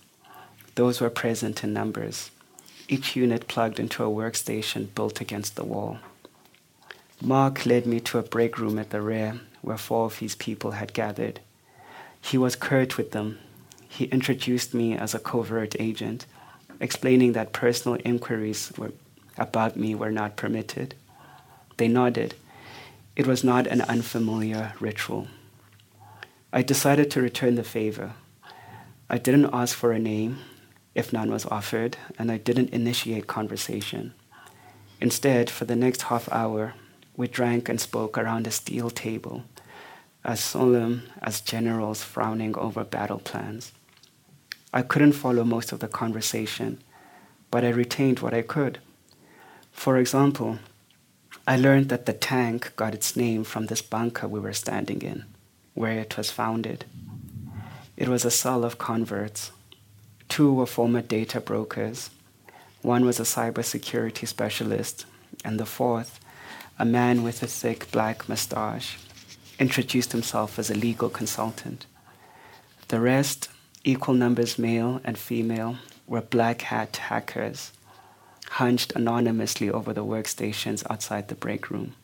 [0.74, 2.30] Those were present in numbers,
[2.87, 5.97] each unit plugged into a workstation built against the wall.
[7.22, 10.72] Mark led me to a break room at the rear where four of his people
[10.72, 11.41] had gathered.
[12.23, 13.39] He was curt with them.
[13.89, 16.25] He introduced me as a covert agent
[16.81, 18.93] explaining that personal inquiries were,
[19.39, 20.95] about me were not permitted.
[21.77, 22.35] They nodded.
[23.14, 25.29] It was not an unfamiliar ritual.
[26.53, 28.14] I decided to return the favor.
[29.09, 30.39] I didn't ask for a name
[30.95, 34.14] if none was offered, and I didn't initiate conversation.
[35.01, 36.75] Instead, for the next half hour,
[37.16, 39.45] we drank and spoke around a steel table,
[40.25, 43.73] as solemn as generals frowning over battle plans.
[44.73, 46.83] I couldn't follow most of the conversation,
[47.51, 48.79] but I retained what I could.
[49.73, 50.59] For example,
[51.47, 55.25] I learned that the tank got its name from this bunker we were standing in,
[55.75, 56.85] where it was founded.
[57.97, 59.51] It was a cell of converts.
[60.29, 62.11] Two were former data brokers.
[62.81, 65.05] One was a cybersecurity specialist,
[65.45, 66.20] and the fourth,
[66.79, 68.99] a man with a thick black mustache,
[69.63, 71.87] introduced himself as a legal consultant.
[72.89, 73.49] The rest
[73.85, 77.73] equal numbers male and female, were black hat hackers
[78.51, 81.95] hunched anonymously over the workstations outside the break room.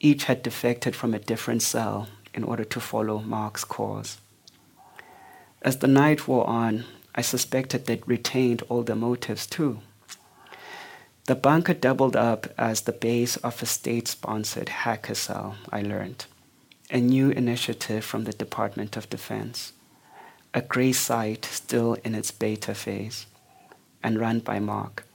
[0.00, 4.18] Each had defected from a different cell in order to follow Mark's cause.
[5.60, 6.84] As the night wore on,
[7.14, 9.80] I suspected they'd retained all their motives too.
[11.26, 16.24] The bunker doubled up as the base of a state sponsored hacker cell, I learned,
[16.92, 19.72] a new initiative from the Department of Defense,
[20.52, 23.24] a gray site still in its beta phase,
[24.02, 25.06] and run by Mark.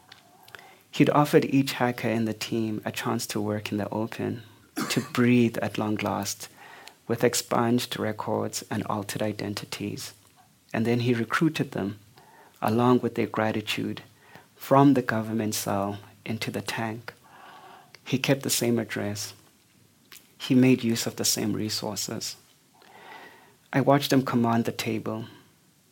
[0.89, 4.41] He'd offered each hacker in the team a chance to work in the open,
[4.89, 6.49] to breathe at long last,
[7.07, 10.15] with expunged records and altered identities.
[10.73, 11.99] And then he recruited them,
[12.59, 14.01] along with their gratitude,
[14.55, 17.13] from the government cell into the tank.
[18.03, 19.35] He kept the same address.
[20.37, 22.35] He made use of the same resources.
[23.73, 25.25] I watched him command the table.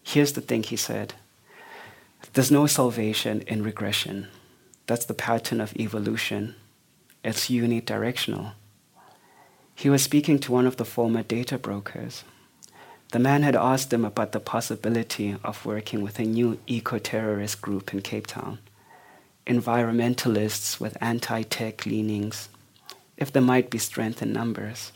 [0.03, 1.13] Here's the thing, he said.
[2.33, 4.27] There's no salvation in regression.
[4.87, 6.55] That's the pattern of evolution.
[7.23, 8.53] It's unidirectional.
[9.73, 12.23] He was speaking to one of the former data brokers.
[13.11, 17.61] The man had asked him about the possibility of working with a new eco terrorist
[17.61, 18.59] group in Cape Town,
[19.45, 22.49] environmentalists with anti tech leanings,
[23.17, 24.91] if there might be strength in numbers.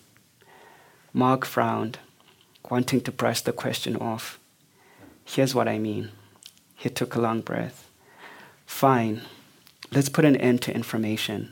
[1.13, 1.99] Mark frowned,
[2.69, 4.39] wanting to brush the question off.
[5.25, 6.09] Here's what I mean.
[6.75, 7.89] He took a long breath.
[8.65, 9.21] Fine,
[9.91, 11.51] let's put an end to information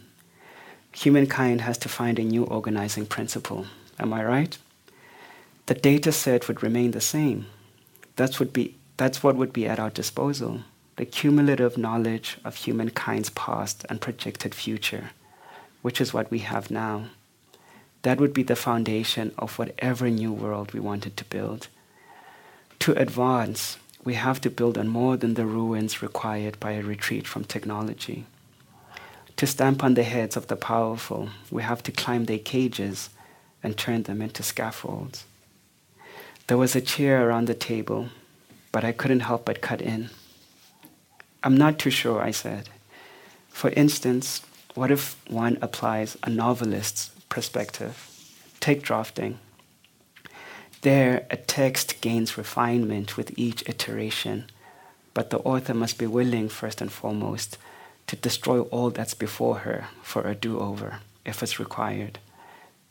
[0.98, 3.68] humankind has to find a new organizing principle.
[4.00, 4.58] Am I right?
[5.68, 7.46] The data set would remain the same.
[8.16, 10.62] That's, would be, that's what would be at our disposal
[10.96, 15.12] the cumulative knowledge of humankind's past and projected future,
[15.82, 17.06] which is what we have now.
[18.04, 21.68] That would be the foundation of whatever new world we wanted to build.
[22.80, 27.28] To advance, we have to build on more than the ruins required by a retreat
[27.28, 28.26] from technology.
[29.38, 33.10] To stamp on the heads of the powerful, we have to climb their cages
[33.62, 35.26] and turn them into scaffolds.
[36.48, 38.08] There was a chair around the table,
[38.72, 40.10] but I couldn't help but cut in.
[41.44, 42.70] I'm not too sure, I said.
[43.50, 44.42] For instance,
[44.78, 47.96] what if one applies a novelist's perspective?
[48.60, 49.40] Take drafting.
[50.82, 54.46] There, a text gains refinement with each iteration,
[55.16, 57.58] but the author must be willing, first and foremost,
[58.06, 62.20] to destroy all that's before her for a do over, if it's required.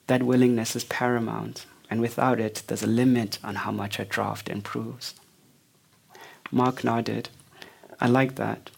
[0.09, 4.49] That willingness is paramount, and without it, there's a limit on how much a draft
[4.49, 5.15] improves.
[6.51, 7.29] Mark nodded.
[8.01, 8.71] I like that.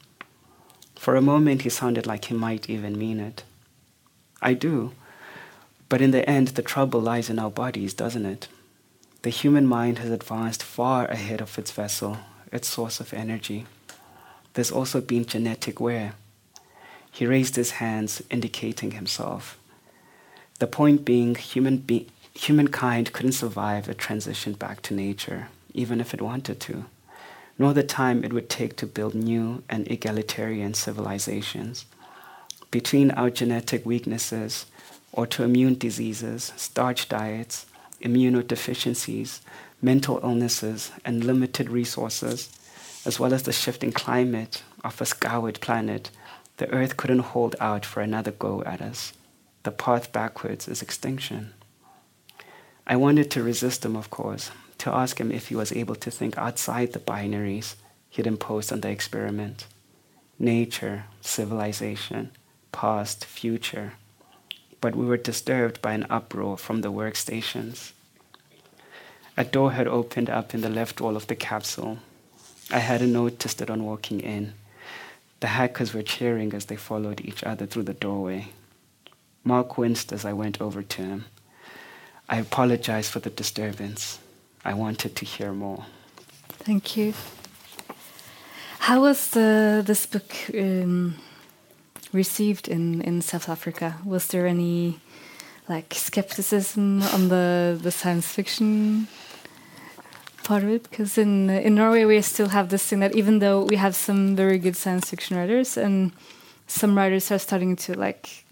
[0.99, 3.45] For a moment, he sounded like he might even mean it.
[4.43, 4.93] I do.
[5.89, 8.49] But in the end, the trouble lies in our bodies, doesn't it?
[9.23, 12.19] The human mind has advanced far ahead of its vessel,
[12.53, 13.67] its source of energy.
[14.55, 16.15] There's also been genetic wear.
[17.13, 19.57] He raised his hands, indicating himself.
[20.59, 26.13] The point being, human be- humankind couldn't survive a transition back to nature, even if
[26.13, 26.87] it wanted to,
[27.59, 31.85] nor the time it would take to build new and egalitarian civilizations.
[32.71, 34.67] Between our genetic weaknesses,
[35.17, 37.67] autoimmune diseases, starch diets,
[38.01, 39.41] immunodeficiencies,
[39.83, 42.49] mental illnesses, and limited resources,
[43.05, 46.11] as well as the shifting climate of a scoured planet
[46.59, 49.13] the earth couldn't hold out for another go at us.
[49.63, 51.55] The path backwards is extinction.
[52.87, 54.51] I wanted to resist them, of course,
[54.89, 57.75] to ask him if he was able to think outside the binaries
[58.09, 59.67] he'd imposed on the experiment
[60.39, 62.31] nature, civilization,
[62.71, 63.95] past, future.
[64.81, 67.91] But we were disturbed by an uproar from the workstations.
[69.37, 71.99] A door had opened up in the left wall of the capsule.
[72.71, 74.53] I hadn't noticed it on walking in.
[75.41, 78.49] The hackers were cheering as they followed each other through the doorway.
[79.43, 81.25] Mark winced as I went over to him.
[82.29, 84.21] I apologized for the disturbance.
[84.65, 85.85] I wanted to hear more.
[86.49, 87.15] Thank you.
[88.81, 91.17] How was the, this book um,
[92.13, 93.97] received in, in South Africa?
[94.05, 95.01] Was there any
[95.69, 99.09] like skepticism on the, the science fiction
[100.45, 103.65] part of it because in in Norway we still have this thing that even though
[103.65, 106.11] we have some very good science fiction writers and
[106.67, 108.47] some writers are starting to like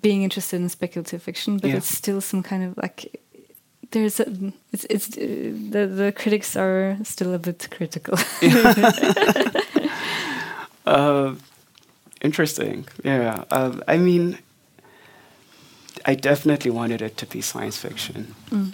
[0.00, 1.76] being interested in speculative fiction, but yeah.
[1.76, 3.20] it's still some kind of like
[3.90, 4.26] there's a,
[4.72, 5.20] it's it's uh,
[5.70, 8.18] the the critics are still a bit critical.
[10.86, 11.34] uh,
[12.20, 13.44] interesting, yeah.
[13.50, 14.38] Uh, I mean,
[16.04, 18.34] I definitely wanted it to be science fiction.
[18.50, 18.72] Mm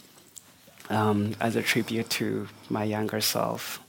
[0.90, 3.80] um, as a tribute to my younger self.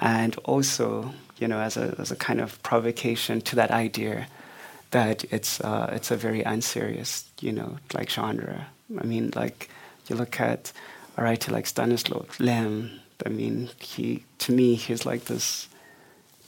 [0.00, 4.26] And also, you know, as a, as a kind of provocation to that idea
[4.90, 8.66] that it's, uh, it's a very unserious, you know, like genre.
[8.98, 9.70] I mean, like,
[10.08, 10.72] you look at
[11.16, 15.68] a writer like Stanislaw Lem, I mean, he, to me, he's like this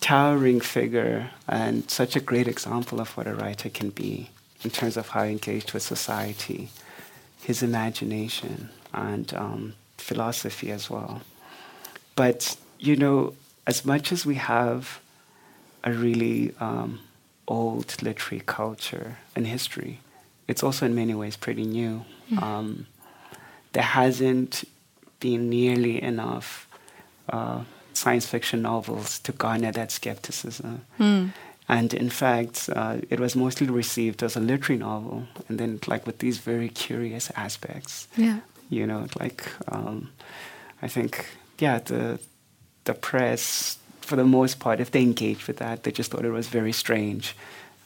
[0.00, 4.30] towering figure and such a great example of what a writer can be
[4.62, 6.70] in terms of how he engaged with society,
[7.42, 11.22] his imagination, and um, philosophy as well.
[12.16, 13.34] But, you know,
[13.66, 15.00] as much as we have
[15.82, 17.00] a really um,
[17.46, 20.00] old literary culture and history,
[20.48, 22.04] it's also in many ways pretty new.
[22.30, 22.42] Mm.
[22.42, 22.86] Um,
[23.74, 24.64] there hasn't
[25.20, 26.66] been nearly enough
[27.28, 27.62] uh,
[27.92, 30.84] science fiction novels to garner that skepticism.
[30.98, 31.32] Mm.
[31.68, 36.06] And in fact, uh, it was mostly received as a literary novel, and then like
[36.06, 38.06] with these very curious aspects.
[38.16, 38.40] Yeah.
[38.68, 40.10] You know, like um,
[40.82, 41.26] I think,
[41.58, 42.18] yeah, the
[42.84, 46.30] the press, for the most part, if they engaged with that, they just thought it
[46.30, 47.34] was very strange,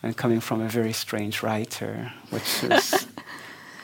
[0.03, 3.07] and coming from a very strange writer, which is.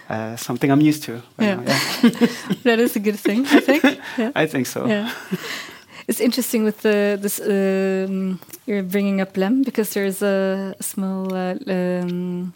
[0.08, 1.22] Uh, something I'm used to.
[1.38, 1.62] Yeah.
[1.62, 2.26] yeah.
[2.62, 3.82] that is a good thing, I think.
[4.18, 4.32] Yeah.
[4.42, 4.86] I think so.
[4.86, 5.10] Yeah.
[6.06, 11.56] It's interesting with the this um, you're bringing up Lem because there's a, small uh,
[11.66, 12.52] um,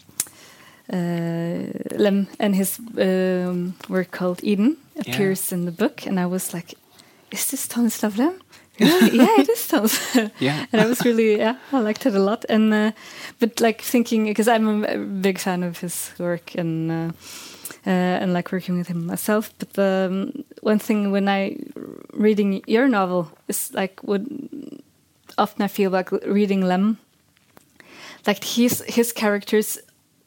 [0.93, 5.57] uh, Lem and his um, work called Eden appears yeah.
[5.57, 6.75] in the book, and I was like,
[7.31, 8.39] "Is this Stanislav Lem?"
[9.13, 10.31] yeah, it is Stanislav.
[10.39, 12.91] yeah, and I was really yeah, I liked it a lot, and uh,
[13.39, 16.91] but like thinking because I'm a big fan of his work and.
[16.91, 17.11] Uh,
[17.87, 17.89] uh,
[18.21, 19.53] and like working with him myself.
[19.57, 21.57] But the um, one thing when I
[22.13, 24.21] reading your novel is like what
[25.37, 26.97] often I feel like reading Lem,
[28.27, 29.79] like his his characters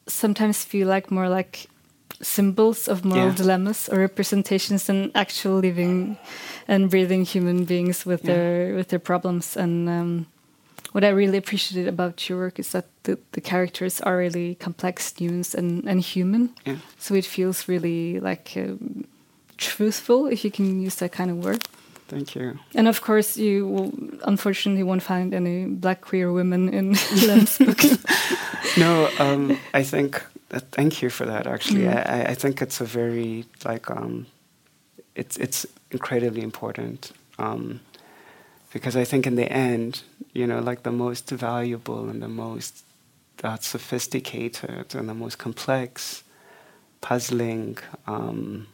[0.06, 1.68] sometimes feel like more like
[2.22, 3.34] symbols of moral yeah.
[3.34, 6.16] dilemmas or representations than actual living
[6.68, 8.34] and breathing human beings with yeah.
[8.34, 10.26] their with their problems and um,
[10.92, 15.12] what I really appreciated about your work is that the, the characters are really complex,
[15.14, 16.54] nuanced, and, and human.
[16.66, 16.76] Yeah.
[16.98, 19.06] So it feels really like um,
[19.56, 21.64] truthful, if you can use that kind of word.
[22.12, 22.58] Thank you.
[22.74, 23.90] And of course, you will,
[24.24, 26.92] unfortunately won't find any black queer women in
[27.26, 27.96] Lem's books.
[28.76, 30.22] no, um, I think.
[30.50, 31.46] Uh, thank you for that.
[31.46, 32.06] Actually, mm.
[32.06, 34.26] I, I think it's a very like um,
[35.14, 37.12] it's it's incredibly important.
[37.38, 37.80] Um,
[38.74, 40.02] because I think in the end,
[40.34, 42.84] you know, like the most valuable and the most
[43.42, 46.24] uh, sophisticated and the most complex,
[47.00, 48.66] puzzling, um,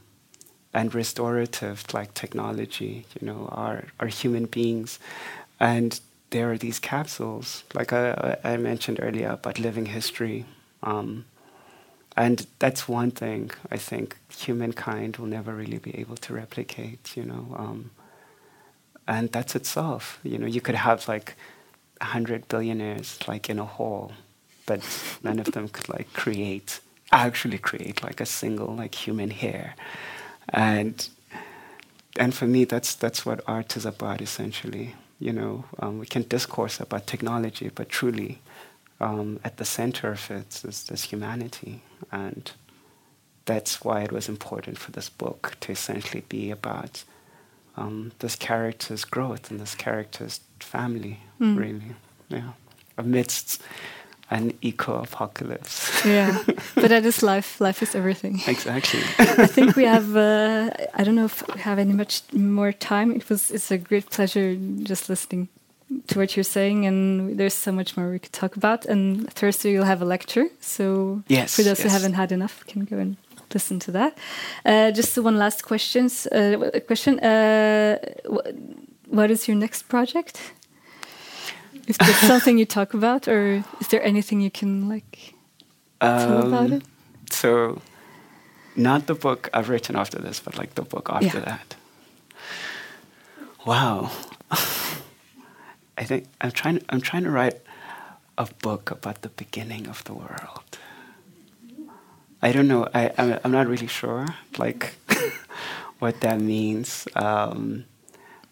[0.72, 4.98] and restorative like technology, you know, are are human beings,
[5.58, 6.00] and
[6.30, 10.44] there are these capsules, like I, I mentioned earlier about living history.
[10.82, 11.24] Um,
[12.16, 17.24] and that's one thing I think humankind will never really be able to replicate, you
[17.24, 17.54] know.
[17.56, 17.90] Um,
[19.06, 20.18] and that's itself.
[20.22, 21.34] You know, you could have like
[22.00, 24.12] a hundred billionaires like in a hall,
[24.66, 24.80] but
[25.22, 26.80] none of them could like create,
[27.12, 29.74] actually create like a single like human hair,
[30.49, 31.09] and
[32.18, 34.94] and for me, that's that's what art is about essentially.
[35.20, 38.40] You know, um, we can discourse about technology, but truly,
[39.01, 41.82] um, at the center of it is this humanity,
[42.12, 42.51] and
[43.44, 47.05] that's why it was important for this book to essentially be about
[47.76, 51.57] um, this character's growth and this character's family, mm.
[51.59, 51.96] really.
[52.28, 52.53] Yeah.
[52.96, 53.62] Amidst
[54.31, 56.05] an eco apocalypse.
[56.05, 56.43] yeah,
[56.74, 57.61] but that is life.
[57.61, 58.41] Life is everything.
[58.47, 59.01] Exactly.
[59.18, 60.16] I think we have.
[60.16, 63.12] Uh, I don't know if we have any much more time.
[63.12, 63.51] It was.
[63.51, 65.49] It's a great pleasure just listening
[66.09, 68.85] to what you're saying, and there's so much more we could talk about.
[68.87, 71.83] And Thursday you'll have a lecture, so yes, for those yes.
[71.83, 73.16] who haven't had enough, can go and
[73.55, 74.18] listen to that.
[74.64, 77.18] Uh, just one last questions, uh, question.
[77.20, 77.99] Uh,
[79.07, 80.53] what is your next project?
[81.89, 85.34] Is there something you talk about, or is there anything you can like
[86.01, 86.82] tell um, about it?
[87.30, 87.80] So,
[88.76, 91.45] not the book I've written after this, but like the book after yeah.
[91.45, 91.76] that.
[93.64, 94.11] Wow.
[95.99, 96.84] I think I'm trying.
[96.91, 97.57] I'm trying to write
[98.36, 100.78] a book about the beginning of the world.
[102.41, 102.86] I don't know.
[102.95, 104.26] I, I'm, I'm not really sure,
[104.59, 104.95] like,
[105.99, 107.09] what that means.
[107.16, 107.84] Um,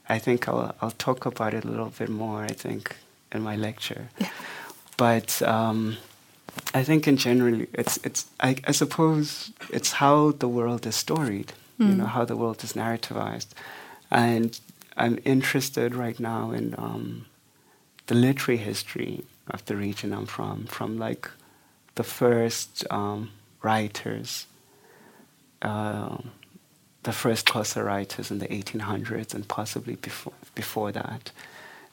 [0.08, 2.96] I think I'll, I'll talk about it a little bit more, I think,
[3.32, 4.08] in my lecture.
[4.18, 4.30] Yeah.
[4.96, 5.98] But um,
[6.74, 11.52] I think in general, it's, it's I, I, suppose it's how the world is storied,
[11.78, 11.90] mm.
[11.90, 13.48] you know, how the world is narrativized.
[14.10, 14.58] And
[14.96, 17.26] I'm interested right now in um,
[18.06, 21.30] the literary history of the region I'm from, from like
[21.96, 23.30] the first um,
[23.62, 24.46] writers,
[25.62, 26.18] uh,
[27.02, 31.30] the first Xhosa writers in the 1800s and possibly before, before that,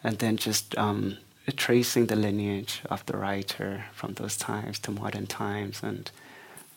[0.04, 1.18] and then just um,
[1.56, 6.12] tracing the lineage of the writer from those times to modern times and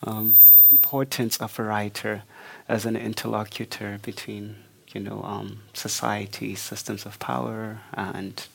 [0.03, 2.23] um, the importance of a writer
[2.67, 4.55] as an interlocutor between
[4.93, 8.47] you know um, society systems of power and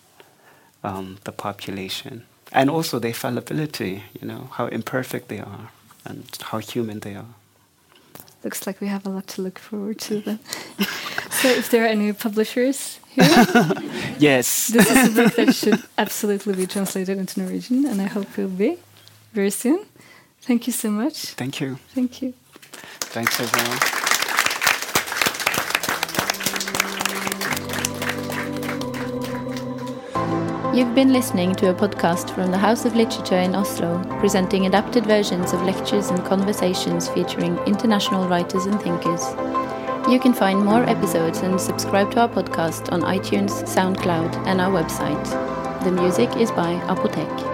[0.84, 2.24] um, the population.
[2.52, 5.70] And also their fallibility you know how imperfect they are
[6.04, 7.34] and how human they are
[8.44, 10.38] looks like we have a lot to look forward to then.
[11.32, 13.24] So if there are any publishers here?
[14.18, 14.68] Yes.
[14.68, 18.42] This is a book that should absolutely be translated into Norwegian and I hope it
[18.42, 18.78] will be
[19.32, 19.86] very soon.
[20.42, 21.34] Thank you so much.
[21.34, 21.78] Thank you.
[21.94, 22.34] Thank you.
[23.00, 24.01] Thanks everyone
[30.74, 35.04] You've been listening to a podcast from the House of Literature in Oslo, presenting adapted
[35.04, 39.22] versions of lectures and conversations featuring international writers and thinkers.
[40.10, 44.70] You can find more episodes and subscribe to our podcast on iTunes, SoundCloud, and our
[44.70, 45.84] website.
[45.84, 47.51] The music is by Apotek.